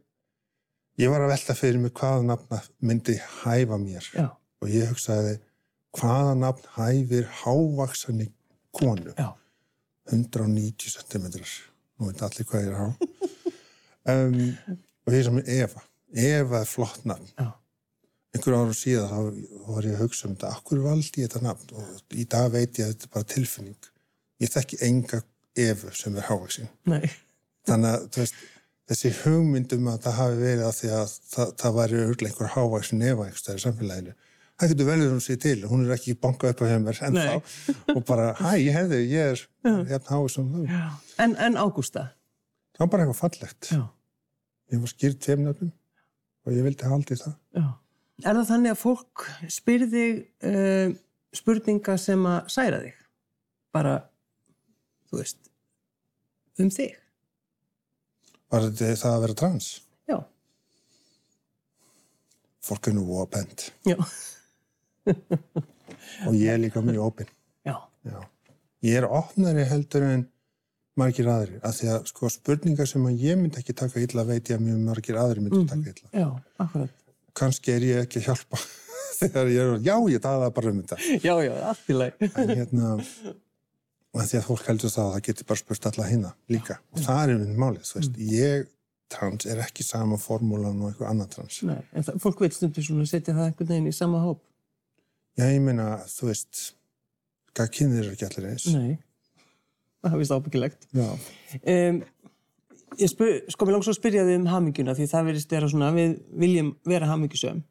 ég 1.00 1.12
var 1.12 1.24
að 1.24 1.34
velta 1.34 1.56
fyrir 1.58 1.80
mig 1.82 1.94
hvaða 1.96 2.26
nafna 2.28 2.62
myndi 2.84 3.16
hæfa 3.44 3.78
mér 3.80 4.10
Já, 4.16 4.28
og 4.34 4.72
ég 4.72 4.90
hugsaði 4.92 5.38
hvaða 5.98 6.36
nafn 6.40 6.70
hæfir 6.76 7.30
hávaksanni 7.42 8.30
konu? 8.76 9.14
Já, 9.18 9.34
190 10.12 10.98
cm 10.98 11.30
nú 11.30 12.10
veit 12.10 12.22
allir 12.26 12.48
hvað 12.50 12.68
ég 12.68 12.74
er 12.74 12.82
há. 12.84 12.90
Um, 14.10 14.38
og 15.06 15.14
ég 15.14 15.20
er 15.20 15.26
sem 15.28 15.40
Eva. 15.54 15.82
Eva 16.18 16.62
er 16.64 16.70
flott 16.72 17.04
nafn. 17.06 17.28
Já, 17.38 17.52
einhver 18.34 18.56
árum 18.56 18.74
síðan 18.74 19.12
þá 19.12 19.68
var 19.68 19.86
ég 19.86 19.98
að 19.98 20.06
hugsa 20.06 20.26
um 20.26 20.34
þetta. 20.34 20.54
Akkur 20.56 20.80
valdi 20.82 21.22
ég 21.22 21.28
þetta 21.28 21.42
nafn? 21.44 21.76
Og 21.78 22.16
í 22.18 22.26
dag 22.32 22.48
veit 22.56 22.80
ég 22.80 22.88
að 22.88 22.96
þetta 22.96 23.06
er 23.06 23.12
bara 23.14 23.28
tilfinning. 23.36 23.90
Ég 24.42 24.54
þekki 24.56 24.80
enga 24.88 25.20
Evu 25.60 25.92
sem 25.96 26.16
er 26.18 26.28
hávaksin 26.30 26.70
nei, 26.90 27.10
þannig 27.68 27.96
að 27.96 28.20
veist, 28.22 28.42
þessi 28.90 29.12
hugmyndum 29.24 29.88
að 29.92 30.04
það 30.06 30.18
hafi 30.20 30.40
verið 30.44 30.66
að 30.68 30.76
því 30.78 30.92
að 30.98 31.14
það, 31.34 31.54
það 31.62 31.78
væri 31.80 32.02
örglega 32.06 32.32
einhver 32.32 32.52
hávaksin 32.56 33.06
Eva 33.10 33.30
í 33.30 33.34
samfélaginu 33.64 34.16
það 34.60 34.74
getur 34.74 34.88
velur 34.90 35.12
hún 35.14 35.24
sér 35.24 35.40
til, 35.42 35.58
hún 35.72 35.86
er 35.86 35.96
ekki 35.96 36.16
bankað 36.20 36.54
upp 36.54 36.64
á 36.64 36.66
hjá 36.70 36.78
mér 36.84 37.02
ennþá. 37.08 37.34
Og 37.96 38.00
bara, 38.08 38.30
hæ, 38.40 38.52
ég 38.60 38.76
hefði, 38.76 39.02
ég 39.12 39.34
er 39.34 39.44
hérna 39.90 40.14
hávaksin 40.14 40.50
þú 40.54 40.64
já. 40.68 40.86
En, 41.24 41.36
en 41.48 41.60
Ágústa? 41.60 42.10
það 42.76 42.86
var 42.86 42.94
bara 42.94 43.06
eitthvað 43.06 43.22
fallegt. 43.24 43.72
Já, 43.74 43.84
ég 44.74 44.84
var 44.84 44.94
skýrt 44.94 45.22
tveimnöfnum 45.26 45.74
og 46.46 46.56
ég 46.56 46.66
vildi 46.68 46.94
haldi 46.94 47.20
það. 47.20 47.36
Já. 47.58 47.68
Er 48.20 48.36
það 48.36 48.50
þannig 48.52 48.74
að 48.76 48.82
fólk 48.82 49.28
spyrði 49.52 50.08
uh, 50.44 50.96
spurninga 51.36 51.96
sem 52.00 52.26
að 52.28 52.50
særa 52.52 52.82
þig? 52.84 52.98
Bara, 53.76 54.00
þú 55.12 55.22
veist, 55.22 55.54
um 56.60 56.72
þig? 56.74 56.98
var 58.50 58.66
þetta 58.66 58.96
það 58.98 59.16
að 59.16 59.24
vera 59.26 59.38
trans? 59.42 59.68
Já, 60.10 60.18
fólk 62.66 62.90
er 62.90 62.96
nú 62.98 63.06
opend 63.22 63.68
já, 63.88 63.96
og 66.28 66.36
ég 66.36 66.52
er 66.54 66.60
líka 66.62 66.84
mjög 66.86 67.06
opinn 67.10 67.32
já, 67.68 67.76
Já. 68.08 68.20
Ég 68.86 68.96
er 69.02 69.08
opnari 69.12 69.66
heldur 69.68 70.06
en 70.08 70.22
margir 71.00 71.28
aðrir, 71.32 71.60
af 71.64 71.76
því 71.78 71.90
að 71.94 72.06
sko 72.12 72.30
spurningar 72.32 72.88
sem 72.90 73.04
að 73.08 73.22
ég 73.24 73.38
myndi 73.40 73.60
ekki 73.62 73.76
taka 73.78 74.02
illa 74.04 74.24
veit 74.28 74.50
ég 74.52 74.58
að 74.60 74.66
mjög 74.66 74.80
margir 74.88 75.20
aðrir 75.20 75.44
myndi 75.46 75.62
taka 75.68 75.92
illa. 75.94 76.10
já, 76.12 76.28
akkurat. 76.64 76.96
Kannski 77.40 77.72
er 77.76 77.86
ég 77.88 78.02
ekki 78.04 78.20
að 78.22 78.26
hjálpa 78.30 78.60
þegar 79.20 79.52
ég 79.54 79.62
er, 79.64 79.78
já 79.86 79.96
ég 80.16 80.24
talaði 80.24 80.56
bara 80.58 80.74
um 80.74 80.82
þetta. 80.82 80.98
Já, 81.24 81.36
já, 81.46 81.54
allt 81.70 81.92
í 81.92 81.96
leið. 82.00 82.26
En 82.30 82.52
hérna, 82.56 82.92
og 84.10 84.26
því 84.26 84.40
að 84.42 84.48
fólk 84.50 84.68
heldur 84.72 84.94
það 84.96 85.06
að 85.06 85.14
það 85.16 85.24
geti 85.30 85.48
bara 85.52 85.62
spurt 85.64 85.88
alla 85.92 86.10
hinna 86.10 86.34
líka. 86.52 86.80
Og 86.96 87.04
það 87.06 87.22
er 87.24 87.34
einhvern 87.36 87.64
málið, 87.64 87.94
veist, 88.00 88.20
ég 88.34 88.68
trans 89.10 89.48
er 89.50 89.64
ekki 89.64 89.84
sama 89.86 90.20
formúlan 90.22 90.84
og 90.84 90.92
einhver 90.92 91.10
annar 91.10 91.30
trans. 91.32 91.62
Nei, 91.66 91.80
fólk 92.22 92.44
veit 92.44 92.56
stundum 92.56 92.86
svona 92.86 93.08
að 93.08 93.12
setja 93.16 93.36
það 93.36 93.48
einhvern 93.50 93.72
veginn 93.72 93.90
í 93.92 93.96
sama 93.96 94.22
hóp. 94.24 94.44
Já, 95.40 95.46
ég 95.48 95.62
meina, 95.64 95.90
þú 96.12 96.30
veist, 96.30 96.62
kynir 97.56 98.04
eru 98.04 98.14
ekki 98.16 98.28
allir 98.28 98.48
eins. 98.52 98.66
Nei, 98.76 98.98
það 100.04 100.16
er 100.16 100.22
vist 100.22 100.36
ábyggilegt. 100.36 100.88
Já. 100.96 101.08
Um, 101.64 102.00
ég 103.00 103.12
spyr, 103.12 103.38
sko, 103.54 103.68
mér 103.68 103.78
langs 103.78 103.90
að 103.92 103.98
spyrja 104.00 104.26
þig 104.28 104.40
um 104.42 104.50
hamingjuna 104.52 104.96
því 104.98 105.08
það 105.14 105.30
verðist 105.30 105.56
vera 105.56 105.70
svona, 105.72 105.92
við 105.96 106.18
viljum 106.44 106.74
vera 106.90 107.10
hamingjusöm. 107.12 107.64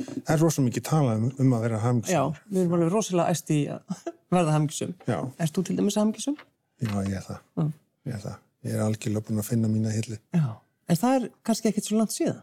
Það 0.00 0.32
er 0.34 0.40
rosa 0.40 0.64
mikið 0.64 0.86
talað 0.86 1.18
um, 1.20 1.26
um 1.42 1.56
að 1.56 1.64
vera 1.66 1.80
Já, 1.80 1.82
hamingsamur. 1.84 2.38
við 2.48 2.62
erum 2.62 2.76
alveg 2.78 2.92
rosalega 2.94 3.34
æst 3.34 3.50
í 3.52 3.58
að 3.74 3.98
verða 4.36 4.54
hamingjusöm. 4.56 4.94
Já. 5.10 5.18
Erst 5.44 5.58
þú 5.58 5.66
til 5.66 5.76
dæmis 5.80 5.98
hamingjusöm? 6.00 6.38
Já, 6.80 6.94
ég 7.04 7.18
er 7.18 7.26
það. 7.26 7.42
Mm. 7.60 7.72
Ég 8.06 8.16
er 8.16 8.22
það. 8.24 8.38
Ég 8.60 8.76
er 8.76 8.84
algjörlega 8.84 9.26
búin 9.26 9.42
að 9.42 9.50
finna 9.50 9.72
mína 9.72 9.92
hilli. 9.92 10.20
Já. 10.36 10.46
En 10.90 10.98
það 10.98 11.16
er 11.18 11.26
kannski 11.46 11.70
ekkit 11.70 11.86
svo 11.90 11.98
langt 12.00 12.14
síðan. 12.14 12.40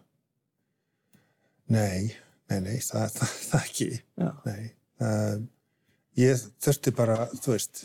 Nei, 1.74 2.13
nei, 2.51 2.60
nei, 2.63 2.80
það, 2.84 3.06
það, 3.18 3.36
það 3.50 3.68
ekki. 3.68 3.89
Nei. 4.48 4.63
Uh, 5.04 5.36
ég 6.18 6.48
þurfti 6.63 6.94
bara, 6.98 7.20
þú 7.36 7.54
veist, 7.54 7.84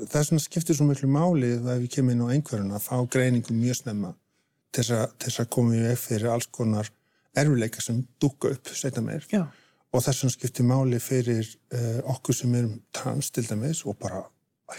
það 0.00 0.20
er 0.22 0.28
svona 0.30 0.44
skiptir 0.44 0.78
svo 0.78 0.86
miklu 0.88 1.10
máli 1.12 1.54
ef 1.58 1.68
við 1.70 1.90
kemur 1.96 2.16
inn 2.16 2.24
á 2.24 2.32
einhverjum 2.32 2.74
að 2.76 2.86
fá 2.86 2.96
greiningu 3.12 3.56
mjög 3.56 3.82
snemma 3.82 4.14
til 4.70 4.86
þess 4.86 5.40
að, 5.42 5.56
að 5.58 5.74
í 5.74 5.82
veg 5.88 5.98
fyrir 5.98 6.30
alls 6.30 6.48
konar 6.54 6.90
erfileika 7.40 7.82
sem 7.82 8.00
dúka 8.22 8.52
upp 8.54 8.70
setna 8.74 9.02
meir. 9.04 9.26
Já. 9.30 9.44
Og 9.90 10.04
þess 10.04 10.22
vegna 10.22 10.36
skiptir 10.36 10.66
máli 10.66 11.00
fyrir 11.02 11.46
uh, 11.74 12.00
okkur 12.14 12.36
sem 12.36 12.54
erum 12.54 12.78
trans 12.94 13.32
til 13.34 13.46
dæmis 13.48 13.82
og 13.84 13.98
bara 14.02 14.22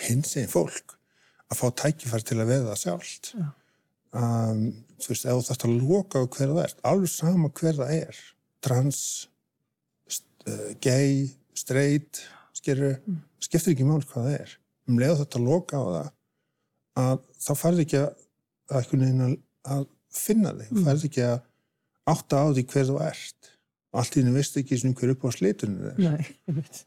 hins 0.06 0.38
einn 0.40 0.52
fólk 0.52 0.96
að 1.52 1.60
fá 1.60 1.66
tækifæri 1.84 2.28
til 2.28 2.40
að 2.40 2.54
veða 2.54 2.70
það 2.70 2.82
sjálft. 2.86 3.34
Já. 3.36 3.50
Um, 4.12 4.64
þú 5.00 5.14
veist, 5.14 5.26
ef 5.26 5.38
þú 5.38 5.44
þarfst 5.48 5.66
að 5.68 5.76
loka 5.80 6.20
á 6.20 6.26
hver 6.28 6.50
það 6.52 6.62
er, 6.66 6.74
alveg 6.90 7.12
sama 7.12 7.52
hver 7.56 7.78
það 7.78 7.94
er, 7.96 8.18
trans, 8.64 9.02
st- 10.10 10.48
uh, 10.48 10.72
gay, 10.84 11.30
straight, 11.58 12.24
skilur, 12.58 13.00
skiptir 13.42 13.76
ekki 13.76 13.88
máli 13.88 14.08
hvað 14.10 14.28
það 14.28 14.36
er. 14.40 14.58
Um 14.90 15.00
leið 15.02 15.18
þetta 15.22 15.40
að 15.40 15.48
loka 15.48 15.80
á 15.80 15.84
það, 15.86 16.12
að 17.02 17.24
þá 17.46 17.52
færði 17.62 17.88
ekki 17.88 18.02
að, 18.02 18.28
að, 18.72 19.34
að, 19.76 19.90
finna 20.12 20.52
þig, 20.58 20.70
mm. 20.74 20.86
færði 20.86 21.10
ekki 21.10 21.26
að 21.30 21.38
átta 22.12 22.44
á 22.44 22.46
því 22.52 22.64
hver 22.74 22.88
þú 22.90 23.02
ert. 23.06 23.52
Allt 23.92 24.16
í 24.16 24.22
henni 24.22 24.34
veist 24.36 24.58
ekki 24.60 24.80
svona 24.80 24.98
hver 25.00 25.14
upp 25.14 25.28
á 25.28 25.30
slitunum 25.36 25.92
er. 25.92 26.00
Nei, 26.00 26.26
ég 26.48 26.58
veit. 26.58 26.82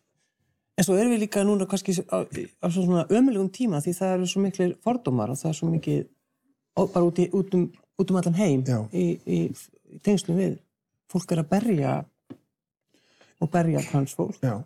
En 0.75 0.87
svo 0.87 0.97
erum 0.99 1.13
við 1.15 1.23
líka 1.23 1.45
núna 1.47 1.69
kannski 1.71 1.95
á, 2.11 2.19
á 2.27 2.67
svona 2.73 3.05
ömulegum 3.07 3.51
tíma 3.55 3.79
því 3.85 3.93
það 3.95 4.15
eru 4.17 4.29
svo 4.31 4.43
miklir 4.43 4.73
fordómar 4.83 5.31
og 5.31 5.39
það 5.39 5.51
er 5.53 5.59
svo 5.61 5.69
mikið 5.71 6.01
bara 6.75 7.05
út, 7.07 7.21
í, 7.23 7.29
út, 7.31 7.55
um, 7.55 7.69
út 8.03 8.11
um 8.11 8.19
allan 8.19 8.39
heim 8.41 8.65
í, 8.91 9.05
í, 9.23 9.39
í 9.95 10.01
tengslum 10.03 10.41
við. 10.41 10.57
Fólk 11.15 11.31
er 11.33 11.43
að 11.45 11.51
berja 11.53 11.93
og 13.41 13.51
berja 13.53 13.83
transfólk 13.87 14.41
Já. 14.43 14.57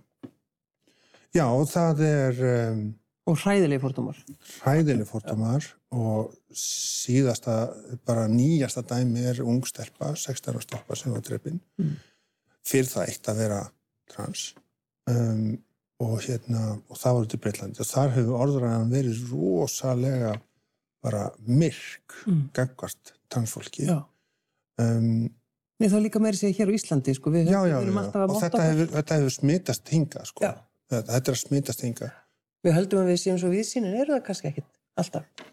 Já, 1.36 1.44
og 1.44 1.66
það 1.68 2.00
er 2.08 2.38
um, 2.72 2.82
og 3.28 3.36
hræðilegi 3.42 3.82
fordómar. 3.82 4.16
hræðileg 4.64 5.08
fórtumar 5.10 5.66
og 5.92 6.30
síðasta, 6.56 7.56
bara 8.08 8.24
nýjasta 8.32 8.80
dæmi 8.88 9.26
er 9.28 9.42
ung 9.44 9.60
stelpa, 9.68 10.14
16 10.16 10.54
ára 10.54 10.62
stelpa 10.64 10.96
sem 10.96 11.12
var 11.12 11.20
dreipin 11.26 11.60
Mm. 11.78 11.96
fyrir 12.64 12.88
það 12.88 13.08
eitt 13.12 13.28
að 13.28 13.36
vera 13.44 13.60
trans 14.08 14.54
um, 15.08 15.58
og 16.00 16.16
hérna 16.24 16.78
og 16.88 16.96
það 16.96 17.14
var 17.18 17.26
út 17.26 17.34
í 17.36 17.40
Breitlandi 17.44 17.80
og 17.84 17.90
þar 17.92 18.14
hefur 18.16 18.40
orðræðan 18.46 18.90
verið 18.96 19.22
rosalega 19.32 20.32
bara 21.04 21.26
myrk 21.46 22.22
Mm. 22.26 22.48
gagvart 22.56 23.12
transfólki 23.30 23.84
Já. 23.86 24.00
um, 24.80 25.28
Nei, 25.78 25.86
það 25.88 25.98
er 25.98 26.04
líka 26.08 26.20
meiri 26.22 26.38
segja 26.40 26.56
hér 26.58 26.70
á 26.70 26.74
Íslandi, 26.74 27.14
sko. 27.14 27.30
Við, 27.30 27.50
já, 27.52 27.58
já, 27.70 27.76
við 27.78 27.92
já, 27.92 27.98
alltaf 28.02 28.18
að 28.18 28.24
og 28.24 28.32
votta 28.34 28.46
þetta 28.48 28.64
hefur, 28.68 28.88
þetta 28.96 29.18
hefur 29.20 29.34
smitast 29.36 29.92
hinga 29.94 30.24
sko. 30.26 30.48
Þetta, 30.90 31.12
þetta 31.12 31.30
er 31.30 31.36
að 31.36 31.42
smitast 31.44 31.84
hinga 31.86 32.08
Við 32.66 32.74
höldum 32.74 33.00
að 33.04 33.10
við 33.12 33.18
séum 33.22 33.38
svo 33.38 33.50
viðsýnin, 33.52 33.94
eru 34.02 34.16
það 34.16 34.24
kannski 34.26 34.48
ekkit 34.50 34.68
alltaf 34.98 35.44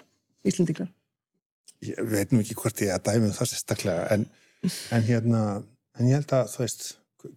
Íslendingar. 0.50 0.89
ég 1.86 2.00
veit 2.10 2.32
nú 2.34 2.39
ekki 2.41 2.55
hvort 2.58 2.82
ég 2.82 2.94
að 2.96 3.03
dæmi 3.12 3.29
um 3.29 3.36
það 3.36 3.50
sérstaklega 3.51 4.08
en, 4.15 4.25
en 4.96 5.03
hérna 5.05 5.41
en 6.00 6.10
ég 6.10 6.17
held 6.17 6.34
að 6.34 6.50
þú 6.55 6.63
veist 6.63 6.88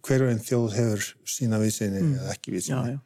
hver 0.05 0.23
og 0.25 0.31
einn 0.31 0.41
þjóð 0.45 0.73
hefur 0.79 1.05
sína 1.29 1.59
vísinni 1.61 2.01
Mm. 2.01 2.15
eða 2.17 2.33
ekki 2.33 2.55
já. 2.65 2.99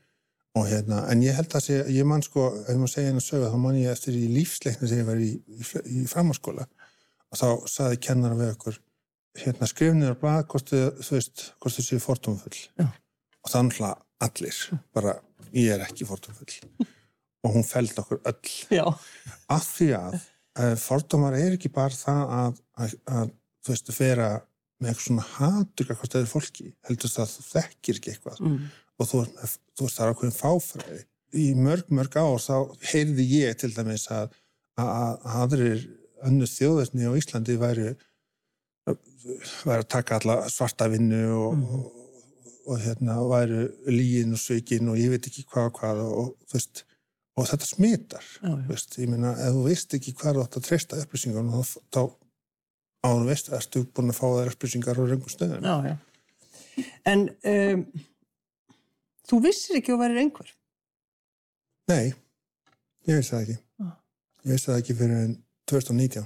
og 0.55 0.67
hérna, 0.69 1.01
en 1.11 1.21
ég 1.23 1.33
held 1.35 1.49
að 1.57 1.63
sé, 1.65 1.77
ég 1.89 2.05
man 2.05 2.21
sko 2.21 2.47
ef 2.67 2.75
maður 2.77 2.93
segja 2.93 3.09
einu 3.11 3.19
sögu, 3.23 3.49
þá 3.49 3.57
man 3.59 3.75
ég 3.75 3.91
eftir 3.91 4.13
í 4.13 4.27
lífsleikni 4.29 4.87
sem 4.87 4.99
ég 5.01 5.05
var 5.07 5.17
í, 5.17 5.31
í, 5.47 5.63
í 6.03 6.05
framháskóla 6.07 6.67
og 7.31 7.39
þá 7.39 7.47
saði 7.67 7.99
kennara 7.99 8.37
við 8.37 8.51
okkur 8.53 8.79
hérna 9.41 9.67
skrifnir 9.69 10.13
á 10.13 10.17
blað 10.19 10.45
hvort 10.51 10.73
þú 10.73 11.15
veist, 11.15 11.45
hvort 11.61 11.77
þið 11.77 11.87
séu 11.87 12.01
fordómfull. 12.03 12.59
Já. 12.79 12.87
og 13.43 13.51
þannig 13.51 13.79
að 13.83 13.95
allir 14.23 14.59
bara, 14.95 15.15
ég 15.55 15.73
er 15.75 15.85
ekki 15.85 16.07
fordómfull. 16.07 16.85
Og 17.43 17.57
hún 17.57 17.65
feld 17.67 17.97
okkur 17.99 18.21
öll. 18.29 18.53
Já. 18.71 18.85
af 19.51 19.69
því 19.73 19.89
að 19.97 20.19
uh, 20.19 20.75
fordómar 20.79 21.37
er 21.37 21.57
ekki 21.57 21.71
bara 21.73 21.95
það 21.97 22.35
að, 22.37 22.61
að, 22.77 22.97
að 23.09 23.33
þú 23.63 23.73
veist, 23.73 23.89
að 23.89 23.99
vera 23.99 24.29
með 24.83 24.91
eitthvað 24.91 25.07
svona 25.07 25.25
hatur 25.37 25.89
hvort 25.89 26.13
það 26.13 26.21
er 26.21 26.29
fólki, 26.31 26.69
heldur 26.87 27.11
það 27.13 27.25
að 27.25 27.33
þú 27.33 27.47
þekkir 27.49 27.99
ekki 27.99 28.13
eitthvað. 28.13 28.39
Mm. 28.43 28.69
og 28.99 29.09
þú, 29.09 29.25
þú 29.33 29.87
veist, 29.87 29.97
það 29.97 30.05
er 30.05 30.13
ákveðin 30.13 30.37
fáfræði. 30.37 31.01
Í 31.33 31.45
mörg, 31.57 31.89
mörg 31.89 32.15
ár 32.21 32.41
þá 32.43 32.55
heyrði 32.91 33.27
ég 33.31 33.55
til 33.57 33.71
dæmis 33.73 34.05
að, 34.13 34.35
að, 34.77 34.89
að 34.93 35.37
aðrir 35.41 35.85
önnur 36.23 36.51
þjóðveitni 36.51 37.09
á 37.09 37.17
Íslandi 37.17 37.55
væri 37.59 37.93
væri 38.87 39.79
að 39.83 39.87
taka 39.87 40.17
alla 40.19 40.35
svarta 40.51 40.87
vinnu 40.91 41.21
og, 41.37 41.53
Mhm. 41.57 41.75
og, 41.75 41.99
og 42.67 42.79
hérna 42.79 43.15
væri 43.29 43.61
lígin 43.87 44.33
og 44.35 44.39
sveikin 44.39 44.89
og 44.89 44.97
ég 44.99 45.09
veit 45.13 45.27
ekki 45.27 45.45
hvað 45.51 45.69
og 45.69 45.73
hvað 45.79 46.01
og, 46.03 46.17
og, 46.19 46.35
veist, 46.53 46.83
og 47.37 47.47
þetta 47.47 47.65
smitar 47.67 48.23
Já, 48.41 48.49
já. 48.49 48.67
Veist, 48.67 48.97
ég 48.99 49.09
meina, 49.09 49.31
ef 49.33 49.53
þú 49.55 49.63
veist 49.67 49.93
ekki 49.97 50.13
hvað 50.13 50.35
þú 50.35 50.43
átt 50.43 50.57
að 50.59 50.67
treysta 50.67 50.99
upplýsingar 51.03 51.47
þá, 51.51 51.77
þá 51.91 52.01
áður 53.03 53.25
veist, 53.31 53.49
ertu 53.51 53.83
búin 53.85 54.11
að 54.13 54.19
fá 54.19 54.25
þær 54.31 54.51
upplýsingar 54.53 54.99
á 54.99 55.03
röngum 55.03 55.31
stöðum 55.31 55.63
Já. 55.63 55.97
En 57.05 57.29
um, 57.29 57.81
þú 59.29 59.39
vissir 59.43 59.77
ekki 59.77 59.91
að 59.93 59.99
værir 60.01 60.21
einhver. 60.23 60.47
Nei, 61.91 62.13
ég 63.05 63.19
veist 63.19 63.29
það 63.29 63.41
ekki. 63.43 63.57
Ah. 63.83 63.91
Ég 64.43 64.51
veist 64.55 64.65
það 64.69 64.79
ekki 64.81 64.95
fyrir 64.97 65.19
en 65.19 65.35
2019. 65.69 66.25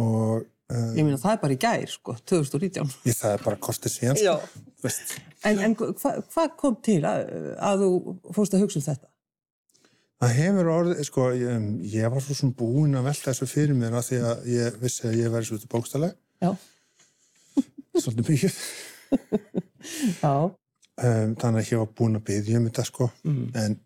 Og 0.00 0.46
Ég 0.70 1.02
meina 1.06 1.18
það 1.18 1.32
er 1.34 1.40
bara 1.42 1.54
í 1.56 1.60
gær, 1.60 1.86
sko, 1.90 2.14
2019. 2.30 2.90
ég 3.08 3.16
það 3.18 3.32
er 3.36 3.44
bara 3.44 3.56
kostið 3.66 3.94
síðan 3.96 4.20
Já. 4.20 4.34
sko. 4.38 4.60
Veist, 4.84 5.14
En, 5.44 5.58
en 5.64 5.74
hvað 5.76 6.18
hva 6.34 6.44
kom 6.60 6.76
til 6.84 7.00
að, 7.08 7.30
að 7.58 7.82
þú 7.84 7.90
fórst 8.36 8.54
að 8.54 8.62
hugsa 8.66 8.78
um 8.80 8.84
þetta? 8.86 9.08
það 10.20 10.34
hefur 10.36 10.68
orðið 10.74 11.02
sko, 11.08 11.26
ég, 11.32 11.66
ég 11.94 12.10
var 12.12 12.20
svo 12.20 12.34
sem 12.36 12.50
búinn 12.52 12.94
að 13.00 13.06
velta 13.08 13.30
þessu 13.32 13.46
fyrir 13.48 13.74
mér 13.80 13.94
af 13.96 14.04
því 14.10 14.18
að 14.30 14.48
ég 14.52 14.74
vissi 14.82 15.06
að 15.08 15.14
ég 15.22 15.30
væri 15.32 15.48
svo 15.48 15.56
til 15.62 15.70
bókstælega 15.72 16.14
Já. 16.44 16.50
svolítið 18.04 18.28
mikið 18.28 18.58
Já. 20.22 20.34
um, 21.00 21.30
þannig 21.40 21.62
að 21.62 21.70
ég 21.72 21.80
var 21.80 21.88
búinn 21.96 22.18
að 22.20 22.26
byggja 22.28 22.58
um 22.60 22.68
þetta 22.68 22.84
sko 22.90 23.08
Mm. 23.24 23.46
en 23.56 23.78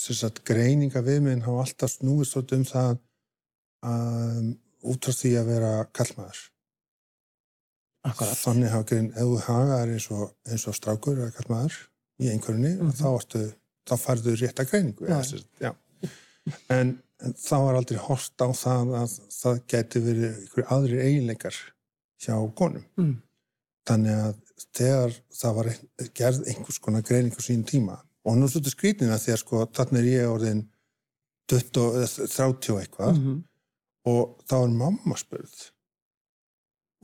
sem 0.00 0.16
sagt 0.16 0.42
greininga 0.48 1.02
við 1.04 1.22
minn 1.28 1.42
hafa 1.46 1.62
alltaf 1.66 1.94
snúið 1.94 2.26
svolítið 2.30 2.58
um 2.58 2.66
það 2.70 2.98
um, 3.86 4.50
út 4.82 5.04
frá 5.08 5.12
því 5.20 5.30
að 5.40 5.46
vera 5.46 5.72
kallmaður 5.92 6.40
Akkurat. 8.08 8.36
þannig 8.40 8.70
hafa 8.72 8.86
grein, 8.88 9.10
ef 9.12 9.26
þú 9.28 9.38
hagaðar 9.44 9.90
eins 9.92 10.06
eins 10.48 10.66
og 10.70 10.76
strákur 10.78 11.18
eða 11.20 11.34
kallmaður 11.36 11.76
í 12.20 12.30
einhverjunni, 12.32 12.72
Mhm. 12.80 12.92
þá, 12.96 13.06
ertu, 13.18 13.42
þá 13.86 13.94
færðu 14.00 14.36
greiningu 14.70 15.06
eða, 15.06 15.24
sem 15.24 15.38
sagt, 15.38 15.60
já. 15.60 15.74
En, 16.70 17.02
en 17.20 17.32
þá 17.34 17.56
var 17.66 17.74
aldrei 17.76 17.98
hort 18.00 18.32
á 18.40 18.48
það 18.56 18.94
að 19.02 19.20
það 19.36 19.60
geti 19.68 20.00
verið 20.00 20.38
einhverju 20.40 20.66
aðrir 20.76 21.02
eiginleikar 21.04 21.56
hjá 22.20 22.34
konum 22.56 22.84
Mm. 22.96 23.22
þannig 23.86 24.16
að 24.16 24.34
þegar 24.74 25.14
það 25.32 25.54
var 25.54 25.66
gerð 26.14 26.48
einhvers 26.48 26.78
konar 26.80 27.02
greining 27.02 27.32
á 27.36 27.40
sín 27.44 27.64
tíma 27.64 28.00
og 28.24 28.36
nú 28.36 28.48
svolítið 28.48 28.74
skrýtnina 28.74 29.18
því 29.20 29.32
að 29.32 29.38
sko 29.44 29.66
þannig 29.66 29.98
er 30.00 30.08
ég 30.08 30.32
orðin 30.32 30.66
20, 31.48 31.92
eða 32.00 32.28
30 32.28 32.72
og 32.72 32.80
eitthvað 32.80 33.14
Mhm. 33.16 33.44
Og 34.08 34.36
þá 34.48 34.56
er 34.62 34.74
mamma 34.80 35.18
spurð 35.20 35.70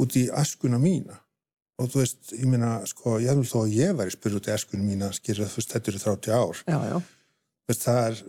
út 0.03 0.17
í 0.19 0.27
askuna 0.33 0.79
mína. 0.81 1.17
Og 1.81 1.91
þú 1.93 2.01
veist, 2.01 2.31
ég 2.33 2.49
meina 2.49 2.79
sko, 2.89 3.19
ég 3.21 3.33
hefði 3.33 3.51
þó 3.51 3.59
að 3.63 3.75
ég 3.77 3.97
væri 3.99 4.15
spurð 4.15 4.39
út 4.39 4.49
í 4.49 4.55
askuna 4.55 4.85
mína 4.85 5.11
skýrða, 5.17 5.49
þú 5.53 5.61
veist, 5.61 5.75
þetta 5.75 5.93
eru 5.93 6.03
30 6.05 6.37
ár. 6.37 6.63
Já, 6.65 6.79
já. 6.89 6.97
þú 7.67 7.73
veist, 7.73 7.85
það 7.85 8.01
er 8.07 8.23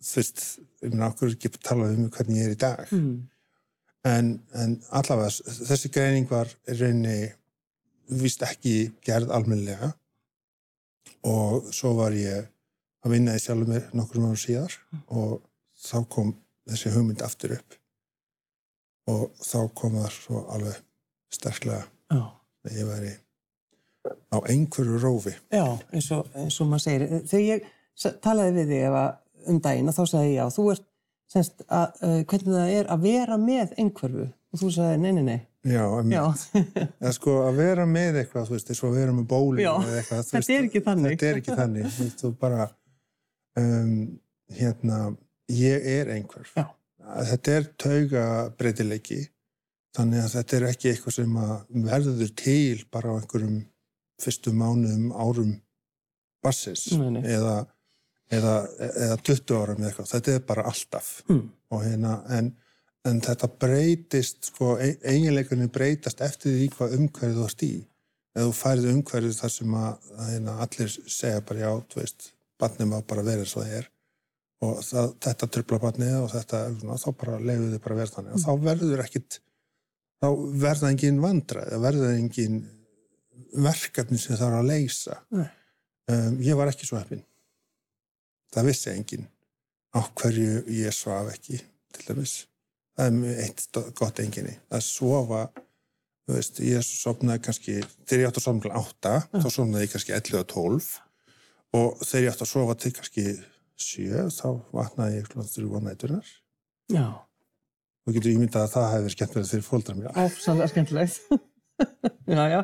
þú 0.00 0.16
veist, 0.20 0.44
ég 0.80 0.94
meina, 0.94 1.10
okkur 1.10 1.28
er 1.28 1.36
ekki 1.36 1.50
að 1.52 1.60
tala 1.68 1.90
um 1.92 2.08
hvernig 2.14 2.40
ég 2.40 2.48
er 2.48 2.56
í 2.56 2.60
dag? 2.64 2.94
Mm. 2.96 3.18
en, 4.08 4.28
en 4.56 4.78
allavega 4.96 5.58
þessi 5.68 5.90
greining 5.92 6.28
var 6.30 6.48
rauninni 6.70 7.34
vist 8.20 8.42
ekki 8.42 8.92
gerð 9.04 9.32
almennilega. 9.36 9.92
Og 11.28 11.68
svo 11.74 11.92
var 11.98 12.16
ég 12.16 12.48
að 13.04 13.14
vinna 13.14 13.36
í 13.36 13.42
sjálfum 13.42 13.74
mér 13.74 13.90
nokkur 13.96 14.24
ára 14.24 14.40
síðar 14.40 14.76
og 15.08 15.40
þá 15.80 15.98
kom 16.12 16.32
þessi 16.68 16.92
hugmynd 16.94 17.24
aftur 17.24 17.56
upp 17.56 17.78
og 19.10 19.26
þá 19.42 19.58
kom 19.78 19.96
það 19.98 20.12
svo 20.14 20.44
alveg 20.54 20.78
sterklega 21.32 21.82
Já. 22.10 22.22
að 22.66 22.76
ég 22.76 22.88
væri 22.90 23.12
á 24.30 24.38
einhverju 24.48 25.00
rófi 25.00 25.34
Já, 25.52 25.64
eins 25.92 26.10
og, 26.14 26.28
eins 26.36 26.60
og 26.62 26.70
maður 26.70 26.84
segir. 26.86 27.06
Þegar 27.30 27.46
ég 27.46 27.66
talaði 28.24 28.56
við 28.58 28.72
þig 28.74 28.98
um 29.50 29.60
daginn 29.64 29.90
og 29.90 29.96
þá 29.96 30.02
sagði 30.04 30.32
ég 30.32 30.38
já, 30.38 30.46
þú 30.54 30.64
ert 30.74 30.86
semst 31.30 31.62
að, 31.66 32.00
uh, 32.02 32.18
hvernig 32.28 32.56
það 32.56 32.74
er 32.74 32.90
að 32.90 33.06
vera 33.06 33.38
með 33.40 33.74
einhverfu 33.80 34.26
og 34.26 34.60
þú 34.60 34.72
sagði 34.74 34.98
nei, 35.04 35.12
nei, 35.16 35.24
nei. 35.28 35.40
Já, 35.60 35.84
Já, 36.08 36.22
eða 37.02 37.12
sko 37.12 37.36
að 37.44 37.58
vera 37.60 37.84
með 37.88 38.22
eitthvað, 38.22 38.46
þú 38.48 38.56
veist, 38.56 38.70
eins 38.72 38.80
og 38.80 38.90
að 38.90 39.00
vera 39.02 39.14
með 39.16 39.26
bóli 39.30 39.64
Já, 39.64 39.72
eða 39.76 39.98
eitthvað, 40.00 40.22
þú 40.24 40.36
þetta 40.36 40.56
ekki 40.60 40.82
þannig. 40.86 41.10
Þetta 41.12 41.30
er 41.30 41.40
ekki 41.42 41.56
þannig, 41.58 41.98
þú 42.22 42.30
bara 42.40 42.66
um, 43.60 43.92
hérna 44.56 45.00
ég 45.54 45.86
er 45.96 46.10
einhver 46.14 46.46
Já. 46.56 46.64
þetta 47.30 47.56
er 47.58 47.68
tauga 47.80 48.24
breytileiki 48.58 49.20
þannig 49.96 50.22
að 50.24 50.34
þetta 50.36 50.56
er 50.60 50.66
ekki 50.70 50.90
eitthvað 50.92 51.16
sem 51.18 51.36
verður 51.90 52.32
til 52.38 52.84
bara 52.94 53.10
á 53.10 53.18
einhverjum 53.18 53.60
fyrstu 54.22 54.52
mánuðum 54.54 55.10
árum 55.16 55.54
nei. 57.16 57.22
eða, 57.34 57.54
eða, 58.32 58.54
eða 58.88 59.16
20 59.26 59.54
árum 59.58 59.80
eða 59.82 59.90
eitthvað, 59.90 60.10
þetta 60.14 60.34
er 60.36 60.44
bara 60.48 60.66
alltaf 60.70 61.10
Mm. 61.28 61.46
og 61.70 61.84
hérna, 61.84 62.14
en, 62.36 62.52
en 63.06 63.20
þetta 63.24 63.48
breytist, 63.60 64.44
sko, 64.50 64.74
eiginleikunni 64.80 65.68
breytast 65.72 66.20
eftir 66.24 66.56
því 66.56 66.68
hvað 66.76 66.96
umhverfið 66.98 67.38
þú 67.40 67.46
ert 67.48 67.64
í 67.66 67.72
ef 68.30 68.44
þú 68.46 68.52
færið 68.60 68.90
umhverfið 68.94 69.38
þar 69.40 69.52
sem 69.56 69.74
að, 69.74 70.10
að 70.16 70.28
hérna, 70.34 70.56
allir 70.64 70.92
segja 71.18 71.40
bara 71.46 71.64
já, 71.64 71.70
þú 71.92 72.00
veist, 72.00 72.28
barnið 72.60 72.90
má 72.92 72.98
bara 73.10 73.26
vera 73.26 73.44
eins 73.44 73.56
og 73.56 73.64
það 73.64 73.76
er 73.80 73.90
og 74.66 74.82
það, 74.84 75.14
þetta 75.26 75.48
trubla 75.54 75.80
barnið 75.84 76.18
og 76.18 76.28
þetta, 76.34 76.64
svona, 76.80 76.98
þá 77.00 77.08
bara 77.22 77.38
leiðu 77.40 77.70
þið 77.70 77.82
bara 77.86 78.00
verð 78.02 78.16
þannig. 78.16 78.36
Og 78.36 78.44
þá 78.44 78.66
verður 78.66 79.04
ekkit 79.06 79.40
þá 80.20 80.28
verða 80.66 80.92
engin 80.92 81.22
vandra 81.22 81.64
eða 81.68 81.82
verða 81.86 82.12
engin 82.18 82.60
verkefni 83.56 84.20
sem 84.20 84.36
það 84.36 84.46
er 84.50 84.58
að 84.60 84.70
leysa. 84.70 85.18
Um, 86.10 86.40
ég 86.44 86.58
var 86.58 86.70
ekki 86.72 86.88
svo 86.88 86.98
heppin 87.00 87.24
það 88.54 88.70
vissi 88.70 88.92
engin 88.92 89.26
á 89.94 90.00
hverju 90.18 90.62
ég 90.74 90.94
svaf 90.94 91.32
ekki 91.32 91.58
til 91.94 92.06
dæmis. 92.06 92.44
Það 92.98 93.20
er 93.30 93.42
eitt 93.46 93.78
gott 93.98 94.20
enginni 94.22 94.56
að 94.70 94.84
sofa 94.86 95.44
veist, 96.30 96.60
ég 96.62 96.82
sopnaði 96.84 97.42
kannski 97.46 97.78
þegar 97.80 98.20
ég 98.20 98.28
átti 98.28 98.42
að 98.42 98.46
sofna 98.46 98.66
til 98.66 98.74
átta 98.80 99.14
þá 99.32 99.48
sofnaði 99.48 99.86
ég 99.86 99.94
kannski 99.94 100.14
11 100.18 100.42
og 100.42 100.50
12 100.52 100.90
og 101.80 102.04
þegar 102.04 102.24
ég 102.24 102.34
átti 102.34 102.46
að 102.46 102.52
sofa 102.52 102.76
til 102.82 102.92
kannski 102.98 103.24
7 103.84 104.28
þá 104.36 104.46
vaknaði 104.76 105.18
ég 105.18 105.28
klokkan 105.30 105.52
3 105.54 105.70
á 105.76 105.80
næturinnar 105.88 106.30
já, 106.92 107.06
og 108.06 108.16
getur 108.16 108.34
ímyndað 108.34 108.66
að 108.66 108.72
það 108.74 108.88
hefði 108.92 109.06
verið 109.06 109.16
skemmtilegt 109.16 109.52
fyrir 109.54 109.66
fóldra 109.66 109.96
mér 109.98 110.20
áfsalega 110.24 110.70
skemmtilegt. 110.72 111.20
já, 112.36 112.42
já. 112.54 112.60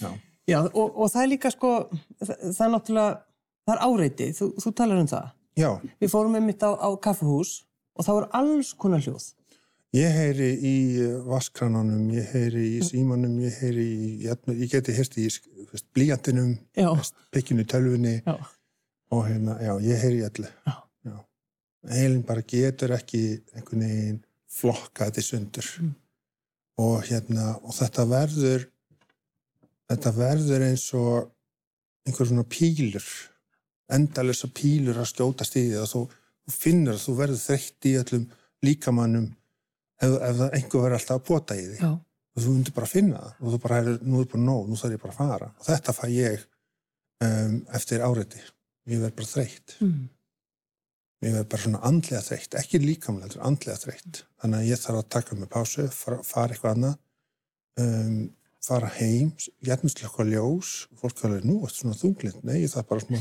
Já. 0.00 0.10
Já, 0.46 0.60
og, 0.62 0.92
og 0.94 1.08
það 1.10 1.22
er 1.24 1.30
líka 1.32 1.50
sko, 1.50 1.70
það, 2.22 2.36
það 2.54 2.60
er 2.66 2.72
náttúrulega, 2.74 3.14
það 3.66 3.72
er 3.74 3.80
áreiti, 3.86 4.28
þú, 4.36 4.46
þú 4.62 4.72
talar 4.78 5.00
um 5.02 5.08
það. 5.10 5.32
Já, 5.56 5.70
Við 6.04 6.12
fórum 6.12 6.36
einmitt 6.38 6.62
á, 6.62 6.70
á 6.76 6.88
kaffehús 7.02 7.56
og 7.96 8.06
það 8.06 8.18
voru 8.18 8.28
alls 8.38 8.70
konar 8.78 9.02
hljóð. 9.02 9.26
ég 9.96 10.12
heyri 10.12 10.50
í 10.60 10.74
vaskrananum, 11.26 12.10
ég 12.12 12.28
heyri 12.34 12.64
í 12.76 12.82
símanum, 12.84 13.38
ég 13.40 13.56
heyri 13.62 13.86
í, 13.86 14.08
ég, 14.26 14.50
ég 14.60 14.70
geti 14.70 14.94
heyrst 14.94 15.16
í 15.18 15.26
þú 15.32 15.80
blíjantinum, 15.96 16.52
í 16.76 17.66
tölvunni 17.72 18.18
já, 18.20 18.34
og 19.14 19.26
hérna, 19.28 19.58
já, 19.62 19.72
ég 19.84 20.02
heyri 20.02 20.24
öllu. 20.26 20.48
Heilin 21.86 22.24
bara 22.26 22.42
getur 22.42 22.96
ekki 22.96 23.20
einhvern 23.54 23.84
veginn 23.84 24.18
flokka 24.50 25.06
þetta 25.06 25.22
í 25.22 25.26
sundur. 25.26 25.68
Mm. 25.82 25.92
Og 26.82 26.96
hérna, 27.06 27.52
og 27.62 27.76
þetta 27.76 28.04
verður, 28.10 28.66
þetta 29.92 30.12
verður 30.16 30.64
eins 30.66 30.86
og 30.98 31.30
einhver 32.06 32.28
svona 32.28 32.46
pílur, 32.50 33.06
endalessa 33.92 34.50
pílur 34.54 34.98
að 34.98 35.10
skjótast 35.12 35.56
í 35.58 35.68
því 35.68 35.78
og 35.84 35.88
þú, 35.92 36.02
þú 36.46 36.56
finnur 36.56 36.96
að 36.96 37.04
þú 37.04 37.14
verður 37.20 37.42
þreytt 37.44 37.88
í 37.88 37.94
öllum 38.00 38.26
líkamannum 38.66 39.30
ef, 39.30 40.10
ef 40.10 40.36
það 40.42 40.58
einhver 40.58 40.84
verður 40.84 40.98
alltaf 40.98 41.20
að 41.20 41.24
pota 41.30 41.56
í 41.56 41.64
því 41.68 41.78
já, 41.80 41.92
og 41.92 42.42
þú 42.42 42.56
myndir 42.56 42.76
bara 42.76 42.90
finna 42.90 43.22
það. 43.22 43.38
Og 43.40 43.54
þú 43.54 43.62
bara 43.62 43.80
er, 43.80 43.90
nú 44.02 44.20
er 44.20 44.28
bara 44.34 44.44
nóg, 44.50 44.66
nú 44.66 44.82
þarf 44.82 44.98
ég 44.98 45.02
bara 45.06 45.14
að 45.14 45.22
fara. 45.22 45.50
Og 45.54 45.70
þetta 45.70 45.96
fæ 45.96 46.04
ég 46.10 46.46
um, 47.22 47.56
eftir 47.78 48.04
áreiti 48.04 48.42
ég 48.90 49.02
verð 49.02 49.16
bara 49.20 49.32
þreytt. 49.32 49.76
Mm. 49.82 50.04
ég 51.24 51.34
verð 51.34 51.48
bara 51.52 51.62
svona 51.64 51.82
andlega 51.88 52.22
þreytt 52.26 52.58
ekki 52.60 52.82
líkamlega, 52.82 53.40
andlega 53.46 53.78
þreytt. 53.82 54.22
Þannig 54.42 54.62
að 54.62 54.70
ég 54.70 54.82
þarf 54.82 55.02
að 55.02 55.08
taka 55.16 55.38
mig 55.38 55.50
pásu 55.52 55.86
fara, 55.94 56.20
fara 56.26 56.54
eitthvað 56.56 56.76
annað 56.76 56.98
um, 57.82 58.20
fara 58.66 58.90
heim, 58.98 59.32
jætminslega 59.64 60.28
ljós. 60.30 60.76
Og 60.92 61.02
fólk 61.02 61.24
alveg, 61.26 61.46
nú 61.48 61.62
ertu 61.66 61.82
svona 61.82 61.98
þunglind. 61.98 62.42
Nei, 62.46 62.60
ég 62.64 62.72
þarf 62.72 62.90
bara 62.92 63.06
smá 63.06 63.20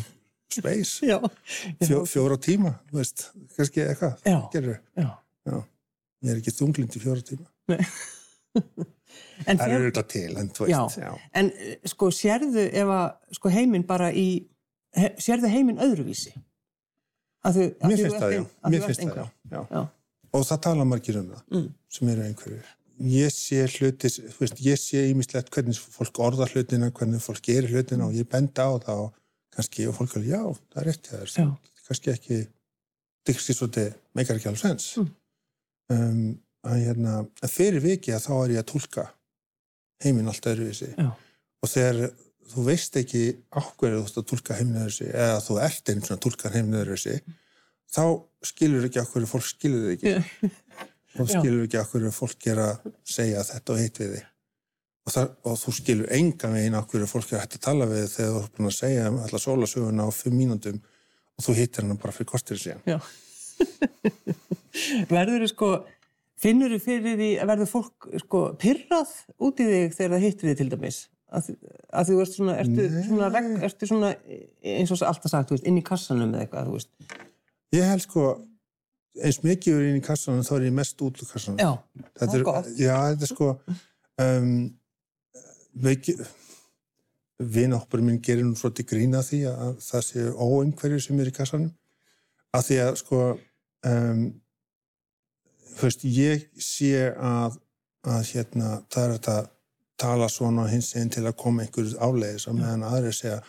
space. 0.56 1.06
Já, 1.12 1.20
Fjó, 1.84 2.04
fjóra 2.10 2.38
tíma, 2.42 2.76
þú 2.90 3.00
veist 3.02 3.30
kannski 3.56 3.84
eitthvað, 3.84 4.20
já, 4.24 4.38
gerur 4.54 4.78
já. 4.96 5.08
ég 6.24 6.32
er 6.32 6.40
ekki 6.40 6.54
þunglind 6.56 6.96
í 6.96 7.02
fjóra 7.04 7.26
tíma. 7.26 7.50
En, 9.46 9.60
það 9.60 9.74
eru 9.76 9.88
þetta 9.90 10.02
til, 10.12 10.30
en 10.40 10.48
þú 10.56 10.66
veist 10.66 10.98
já. 11.00 11.10
en 11.40 11.50
eh, 11.60 11.76
sko, 11.88 12.08
sérðu 12.12 12.66
ef 12.68 12.92
að 12.92 13.36
sko, 13.38 13.52
heiminn 13.52 13.84
bara 13.88 14.08
í, 14.16 14.28
he, 14.96 15.10
sérðu 15.20 15.50
heiminn 15.52 15.82
öðruvísi? 15.84 16.34
Að 17.46 17.58
þú, 17.60 17.66
að 17.80 17.92
Mér 17.92 18.02
finnst 18.02 18.18
það, 18.22 18.32
já. 18.34 18.40
ein- 18.40 18.48
að 18.66 18.72
Mér 18.74 18.86
finnst 18.88 19.02
það, 19.02 19.16
já. 19.16 19.28
já. 19.52 19.62
Já. 19.76 19.82
Og 20.36 20.46
það 20.50 20.62
tala 20.66 20.86
margir 20.86 21.18
um 21.20 21.28
það, 21.30 21.44
Mm. 21.52 21.68
sem 21.90 22.10
eru 22.10 22.22
einhverju. 22.30 22.64
Ég 23.12 23.32
sé 23.36 23.60
hluti, 23.68 24.08
þú 24.08 24.40
veist, 24.40 24.60
ég 24.64 24.78
sé 24.80 25.02
ímislegt 25.12 25.50
hvernig 25.52 25.78
fólk 25.78 26.20
orða 26.24 26.48
hlutina, 26.48 26.90
hvernig 26.92 27.20
fólk 27.22 27.42
gerir 27.44 27.70
hlutina 27.70 28.06
og 28.08 28.14
ég 28.16 28.28
benda 28.30 28.64
á 28.64 28.72
það 28.80 29.00
og 29.06 29.14
kannski, 29.56 29.88
og 29.88 29.96
fólk 29.96 30.16
alveg, 30.16 30.32
já, 30.32 30.42
það 30.72 30.82
er 30.82 30.88
rétt 30.90 31.10
þér. 31.12 31.36
Já. 31.36 31.58
Kannski 31.88 32.12
ekki, 32.16 32.38
það 32.48 33.30
er 33.30 33.34
kannski 33.36 33.54
svolítið, 33.60 33.94
meikar 34.16 34.36
ekki 34.40 34.48
alveg 34.50 34.64
sens. 34.64 34.88
Mm. 34.98 35.12
Um, 35.92 36.40
að 36.66 36.80
hérna, 36.82 37.28
að 37.46 37.50
fyrir 37.54 37.82
vikið 37.84 38.24
þá 38.26 38.32
er 38.46 38.50
ég 38.56 38.64
að 38.64 38.70
tólka 38.72 39.10
heiminn 40.04 40.28
allt 40.32 40.48
öðruvísi. 40.50 40.96
Já. 40.98 41.12
Og 41.62 41.70
þegar 41.70 42.12
þú 42.52 42.68
veist 42.68 43.00
ekki 43.00 43.24
ákveður 43.54 44.02
þú 44.02 44.06
ert 44.06 44.22
að 44.22 44.28
tólka 44.32 44.60
heiminn 44.60 44.84
öðruvísi 44.84 45.10
eða 45.12 45.42
þú 45.46 45.58
ert 45.66 45.92
einn 45.92 46.06
svona 46.06 46.20
að 46.20 46.26
tólka 46.26 46.54
heiminn 46.54 46.80
öðruvísi 46.82 47.18
þá 47.96 48.04
skilur 48.46 48.86
ekki 48.88 49.02
ákveður 49.02 49.32
fólk 49.32 49.48
skilur 49.48 49.92
ekki. 49.96 50.14
og 51.20 51.28
skilur 51.32 51.66
ekki 51.66 51.80
okkur 51.80 52.08
fólk 52.14 52.48
er 52.52 52.60
að 52.62 52.76
segja 53.08 53.44
þetta 53.48 53.74
og 53.74 53.80
hitt 53.82 53.98
við 54.02 54.10
þig. 54.16 54.26
Og, 55.06 55.10
það, 55.14 55.28
og 55.46 55.56
þú 55.62 55.70
skilur 55.80 56.08
enga 56.18 56.48
megin 56.52 56.80
okkur 56.80 57.02
fólk 57.10 57.28
er 57.32 57.38
að 57.38 57.44
hægt 57.46 57.58
að 57.60 57.66
tala 57.68 57.86
við 57.90 58.06
þegar 58.16 58.32
þú 58.34 58.40
er 58.42 58.54
búin 58.58 58.70
að 58.70 58.80
segja 58.80 59.02
alltaf 59.12 59.42
sólasöguna 59.44 60.08
á 60.08 60.10
fimm 60.16 60.38
mínúndum 60.40 60.80
og 61.36 61.42
þú 61.46 61.52
hittir 61.60 61.82
hana 61.86 62.02
bara 62.02 62.16
fyrir 62.16 62.32
kortir 62.32 62.58
síðan. 62.62 62.82
Verður 65.14 65.42
þú 65.46 65.50
sko 65.54 65.70
finnur 66.42 66.74
þú 66.74 66.80
fyrir 66.84 67.14
því 67.22 67.32
að 67.40 67.50
verður 67.54 67.70
fólk 67.72 67.98
sko 68.26 68.40
pyrrað 68.60 69.12
út 69.46 69.56
í 69.62 69.64
þig 69.70 69.90
þegar 69.96 70.14
það 70.16 70.26
hittir 70.26 70.46
þig 70.50 70.58
til 70.60 70.72
dæmis 70.74 71.00
að, 71.36 71.52
að 71.96 72.10
þú 72.10 72.18
ert 72.24 72.36
svona, 72.38 72.58
ertu 72.64 72.88
svona, 73.08 73.30
regn, 73.34 73.56
ertu 73.68 73.90
svona 73.90 74.12
eins 74.76 74.94
og 74.96 75.06
alltaf 75.10 75.32
sagt, 75.32 75.54
veist, 75.54 75.68
inn 75.68 75.80
í 75.80 75.86
kassanum 75.86 76.34
eða 76.34 76.46
eitthvað, 76.46 76.70
þú 76.70 76.78
veist. 76.78 77.18
Ég 77.76 77.90
held 77.90 78.06
sko 78.06 78.28
eins 79.24 79.42
mikið 79.44 79.78
er 79.78 79.90
inn 79.90 80.00
í 80.00 80.06
kassanum 80.06 80.46
þá 80.46 80.54
er 80.58 80.68
ég 80.68 80.76
mest 80.76 81.04
út 81.06 81.22
úr 81.22 81.30
kassanum. 81.30 81.60
Já, 81.62 82.04
þetta 82.20 82.40
er, 82.40 82.72
já, 82.80 82.96
þetta 83.12 83.28
er 83.28 83.32
sko 83.32 83.52
um, 84.26 84.56
vinahópur 87.56 88.04
minn 88.04 88.22
gerir 88.24 88.48
nú 88.48 88.56
svolítið 88.60 88.90
grína 88.94 89.24
því 89.26 89.42
að 89.52 89.76
það 89.84 90.08
sé 90.10 90.26
óengverju 90.32 91.02
sem 91.04 91.20
er 91.20 91.32
í 91.32 91.36
kassanum. 91.36 91.72
Að 92.56 92.68
því 92.70 92.80
að 92.86 93.00
sko 93.02 93.22
um, 93.92 94.26
veist, 95.82 96.06
ég 96.08 96.48
sé 96.62 97.10
að, 97.12 97.60
að 98.08 98.22
hérna, 98.32 98.78
það 98.92 99.08
er 99.08 99.18
að 99.18 99.52
tala 100.00 100.28
svona 100.32 100.68
hins 100.72 100.92
einn 100.98 101.12
til 101.14 101.26
að 101.26 101.38
koma 101.40 101.64
einhverjum 101.64 102.02
áleiðis 102.02 102.48
að 102.50 102.60
meðan 102.60 102.86
aðrið 102.90 103.18
segja 103.20 103.40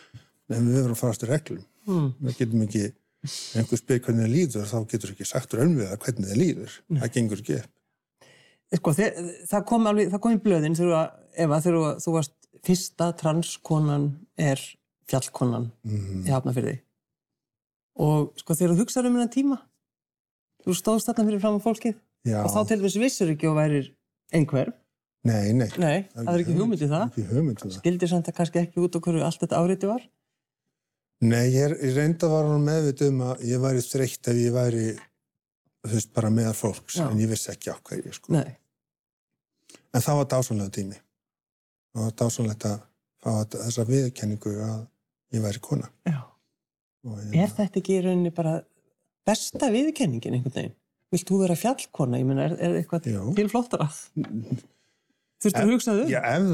nefnum 0.47 0.69
við 0.69 0.77
verðum 0.79 0.95
að 0.95 1.01
farast 1.01 1.25
í 1.25 1.29
reglum 1.31 1.63
mm. 1.87 2.07
við 2.23 2.39
getum 2.41 2.63
ekki, 2.67 2.83
ef 3.27 3.59
einhver 3.61 3.81
spyr 3.81 4.01
hvernig 4.05 4.27
það 4.27 4.35
líður 4.35 4.69
þá 4.71 4.77
getur 4.93 5.13
ekki 5.13 5.27
sagt 5.27 5.55
úr 5.55 5.63
önviða 5.65 5.99
hvernig 6.03 6.31
það 6.31 6.41
líður, 6.41 6.77
mm. 6.87 7.01
það 7.01 7.13
gengur 7.17 7.43
ekki 7.43 7.59
sko, 8.77 8.95
þeir, 8.97 9.21
það 9.51 9.67
kom 9.71 9.91
alveg, 9.91 10.11
það 10.13 10.23
kom 10.25 10.35
í 10.37 10.41
blöðin 10.47 10.77
Eva, 11.37 11.59
þegar 11.61 11.99
þú 12.01 12.15
varst 12.15 12.33
fyrsta 12.65 13.11
transkonan 13.19 14.07
er 14.41 14.61
fjallkonan 15.07 15.69
mm. 15.85 16.23
í 16.25 16.33
Hafnafyrði 16.33 16.79
og 18.01 18.33
sko 18.41 18.55
þegar 18.57 18.73
þú 18.73 18.85
hugsaður 18.85 19.11
um 19.11 19.19
hennar 19.19 19.33
tíma 19.33 19.59
þú 20.65 20.75
stóðst 20.77 21.09
þarna 21.09 21.27
fyrir 21.29 21.43
fram 21.43 21.59
á 21.59 21.65
fólkið 21.65 21.95
Já. 22.27 22.41
og 22.43 22.51
þá 22.51 22.59
til 22.67 22.79
dæmis 22.81 22.99
vissur 22.99 23.31
ekki 23.31 23.49
og 23.49 23.57
værir 23.59 23.91
einhver 24.35 24.73
Nei, 25.27 25.53
nei. 25.57 25.67
Nei, 25.81 25.97
það 26.13 26.29
er 26.33 26.43
ekki 26.43 26.55
hugmyndið 26.57 26.91
það. 26.93 27.05
Ekki 27.09 27.25
hugmyndið 27.31 27.65
það. 27.65 27.75
Skildir 27.81 28.11
samt 28.11 28.29
að 28.29 28.37
kannski 28.37 28.61
ekki 28.61 28.83
út 28.83 28.97
okkur 28.99 29.17
allt 29.27 29.41
þetta 29.43 29.61
áriði 29.63 29.89
var? 29.89 30.05
Nei, 31.25 31.47
ég, 31.49 31.73
ég 31.81 31.95
reynda 31.97 32.29
var 32.29 32.45
hann 32.45 32.65
meðvitið 32.67 33.09
um 33.09 33.23
að 33.25 33.43
ég 33.49 33.61
væri 33.63 33.81
þreytt 33.81 34.29
ef 34.29 34.37
ég 34.37 34.53
væri, 34.53 34.85
þú 35.87 35.93
veist, 35.95 36.11
bara 36.13 36.29
meðar 36.33 36.57
fólks, 36.59 36.99
Já. 36.99 37.07
en 37.09 37.21
ég 37.23 37.31
vissi 37.31 37.49
ekki 37.53 37.73
á 37.73 37.77
hverju, 37.81 38.13
sko. 38.13 38.35
Nei. 38.35 38.53
En 39.97 40.05
það 40.05 40.19
var 40.21 40.29
dásanlega 40.35 40.75
tími. 40.77 40.99
Það 41.95 42.05
var 42.05 42.15
dásanlegt 42.21 42.69
að 42.69 42.77
fá 43.23 43.31
þessa 43.57 43.87
viðkenningu 43.89 44.55
að 44.67 44.79
ég 45.33 45.45
væri 45.47 45.63
kona. 45.65 45.89
Já. 46.05 46.19
Ég, 47.07 47.37
er 47.41 47.53
þetta 47.55 47.81
ekki 47.81 47.97
í 47.97 48.03
rauninni 48.05 48.33
bara 48.35 48.59
besta 49.27 49.71
viðkenningin 49.73 50.37
einhvern 50.37 50.53
veginn? 50.53 50.77
Vilt 51.13 51.29
þú 51.29 51.41
vera 51.41 51.55
fjallkona? 51.57 52.19
Ég 52.19 52.27
menna, 52.27 52.45
er, 52.49 52.57
er 52.61 52.81
eitthvað 52.81 53.07
tilflottara? 53.37 53.89
Þurftu 55.37 55.61
að 55.61 55.71
hugsa 55.71 55.93
þau? 55.93 56.05
Já, 56.09 56.21
ef, 56.33 56.45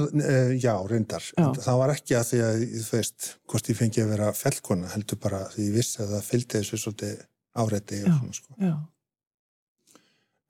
já 0.60 0.74
reyndar. 0.90 1.28
Já. 1.38 1.46
Það 1.64 1.78
var 1.80 1.92
ekki 1.94 2.16
að 2.20 2.26
því 2.30 2.40
að, 2.44 2.64
þú 2.84 2.98
veist, 2.98 3.28
hvort 3.48 3.70
ég 3.72 3.78
fengi 3.80 4.02
að 4.04 4.12
vera 4.12 4.32
fellkona, 4.36 4.90
heldur 4.92 5.20
bara 5.24 5.40
því 5.54 5.68
ég 5.70 5.78
vissi 5.78 6.02
að 6.04 6.12
það 6.18 6.26
fylgdi 6.28 6.60
þessu 6.60 6.80
svolítið 6.82 7.22
áreiti 7.64 8.00
og 8.04 8.10
svona, 8.18 8.36
sko. 8.40 8.58
Já. 8.60 8.76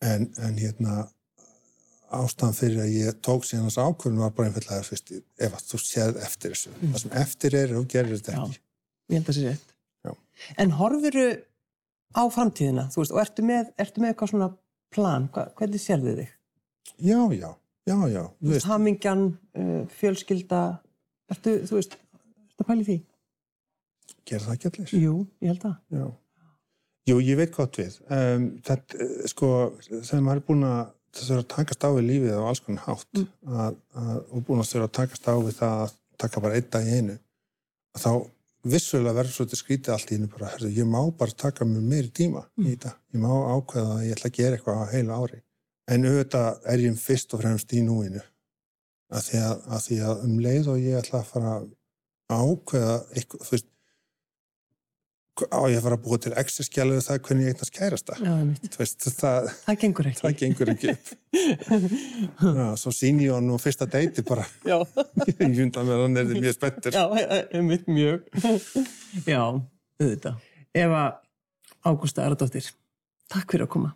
En, 0.10 0.26
en 0.48 0.58
hérna, 0.58 0.98
ástæðan 2.14 2.58
fyrir 2.58 2.82
að 2.84 2.98
ég 2.98 3.22
tók 3.24 3.46
síðan 3.46 3.70
þessu 3.70 3.86
ákvörðinu 3.86 4.26
var 4.26 4.36
bara 4.40 4.50
einfallega, 4.50 4.82
þú 4.90 4.96
veist, 4.96 5.08
ef 5.38 5.52
að 5.60 5.70
þú 5.70 5.78
séð 5.86 6.22
eftir 6.26 6.58
þessu. 6.58 6.74
Mm. 6.74 6.90
Það 6.90 7.00
sem 7.06 7.16
eftir 7.22 7.52
er 7.62 7.78
og 7.78 7.90
gerir 7.94 8.18
þetta 8.18 8.34
ekki. 8.34 8.58
Já, 8.58 8.62
ég 9.14 9.18
held 9.20 9.24
að 9.24 9.30
það 9.30 9.38
sé 9.38 9.44
rétt. 9.46 9.70
Já. 10.04 10.12
En 10.64 10.78
horfuru 10.82 11.28
á 12.18 12.24
framtíðina, 12.34 12.90
þú 12.90 12.98
veist, 13.04 13.14
og 13.14 13.22
ertu 13.28 13.46
með, 13.46 13.66
ertu 13.86 14.02
með 14.02 14.10
eitthvað 14.16 14.34
svona 14.34 14.50
plan, 14.94 15.30
Hva, 15.34 15.54
Já, 17.84 17.98
já. 18.08 18.24
Hamingjan, 18.64 19.26
uh, 19.60 19.84
fjölskylda, 19.92 20.62
ertu, 21.32 21.58
þú 21.68 21.80
veist, 21.80 21.98
ertu 22.48 22.64
að 22.64 22.70
pæli 22.70 22.86
því? 22.88 22.98
Gerða 24.24 24.46
það 24.46 24.54
ekki 24.56 24.70
allir? 24.70 24.94
Jú, 25.04 25.16
ég 25.44 25.52
held 25.52 25.66
að. 25.68 25.74
Já. 25.92 26.06
Jú, 27.12 27.18
ég 27.20 27.40
veit 27.42 27.52
gott 27.52 27.80
við. 27.82 27.98
Um, 28.08 28.46
þetta, 28.64 29.00
eh, 29.04 29.26
sko, 29.28 29.50
þegar 29.90 30.24
maður 30.24 30.40
er 30.40 30.46
búin 30.48 30.68
að 30.70 30.80
það 31.14 31.26
þurfa 31.28 31.44
að 31.44 31.50
takast 31.56 31.84
á 31.84 31.90
við 31.92 32.08
lífið 32.08 32.38
á 32.40 32.44
alls 32.48 32.62
konar 32.64 32.86
hátt 32.88 33.20
mm. 33.20 33.28
að, 33.64 33.82
að, 34.00 34.16
og 34.24 34.46
búin 34.48 34.64
að 34.64 34.70
þurfa 34.72 34.88
að 34.88 34.96
takast 35.00 35.28
á 35.28 35.36
við 35.36 35.58
það 35.60 35.84
að 35.84 35.98
taka 36.24 36.44
bara 36.46 36.58
einn 36.58 36.72
dag 36.72 36.88
í 36.88 36.96
einu, 37.02 37.18
þá 38.00 38.12
vissulega 38.74 39.18
verður 39.20 39.36
svo 39.36 39.46
til 39.52 39.60
skrítið 39.60 39.94
allt 39.98 40.14
í 40.14 40.16
hennu 40.16 40.32
bara, 40.32 40.54
herru, 40.54 40.72
ég 40.72 40.88
má 40.88 41.02
bara 41.20 41.36
taka 41.44 41.68
mig 41.68 41.84
meiri 41.84 42.14
tíma 42.16 42.46
mm. 42.48 42.64
í 42.64 42.70
þetta. 42.78 42.94
Ég 43.12 43.26
má 43.26 43.34
ákveða 43.58 43.98
að 43.98 44.06
ég 44.08 44.16
ætla 44.16 44.32
að 44.32 44.40
gera 44.40 44.58
eitthvað 44.58 44.80
á 44.80 44.94
heila 44.96 45.20
ári 45.20 45.44
en 45.92 46.08
auðvitað 46.08 46.70
er 46.74 46.86
ég 46.86 47.00
fyrst 47.02 47.36
og 47.36 47.44
fremst 47.44 47.74
í 47.76 47.84
núinu. 47.86 48.24
Að 49.14 49.28
því 49.28 49.44
að, 49.46 49.68
að 49.76 49.86
því 49.88 50.00
að 50.08 50.26
um 50.26 50.40
leið 50.42 50.72
og 50.74 50.82
ég 50.82 50.98
ætla 51.02 51.20
að 51.22 51.30
fara 51.30 51.54
að 51.60 51.70
ákveða 52.34 52.98
eitthvað, 53.14 53.46
þú 53.46 53.56
veist 53.56 53.70
á 55.34 55.66
ég 55.66 55.80
að 55.80 55.86
fara 55.88 55.98
að 55.98 56.04
búa 56.06 56.18
til 56.22 56.32
exerskjælu 56.38 56.98
það 57.02 57.22
hvernig 57.26 57.48
ég 57.48 57.56
eignast 57.56 57.74
kærasta? 57.74 58.18
Veist, 58.78 59.08
það, 59.18 59.48
það 59.64 59.80
gengur 59.82 60.10
ekki. 60.12 60.22
það 60.22 60.36
gengur 60.42 60.72
ekki 60.74 60.94
Já, 62.60 62.68
svo 62.78 62.94
sín 62.94 63.22
ég 63.24 63.34
hann 63.34 63.50
og 63.54 63.62
fyrsta 63.62 63.88
deiti 63.90 64.26
bara. 64.28 64.46
Ég 65.30 65.42
hundan 65.58 65.90
með 65.90 66.04
hann 66.06 66.22
er 66.22 66.30
þið 66.30 66.44
mjög 66.46 66.58
spettur 66.60 66.98
Já, 66.98 67.06
mjög 67.66 67.90
mjög. 67.90 68.28
Já, 69.26 69.42
auðvitað. 69.42 70.46
Eva 70.84 71.02
Ágústa 71.84 72.28
Aradóttir, 72.28 72.70
takk 73.34 73.50
fyrir 73.50 73.66
að 73.66 73.74
koma. 73.74 73.96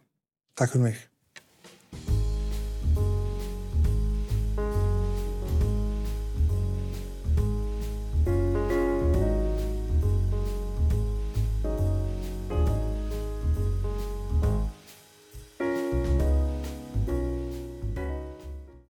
Takk 0.58 0.74
fyrir 0.74 0.90
mig 0.90 1.06
Thank 1.92 2.10
you. 2.10 2.17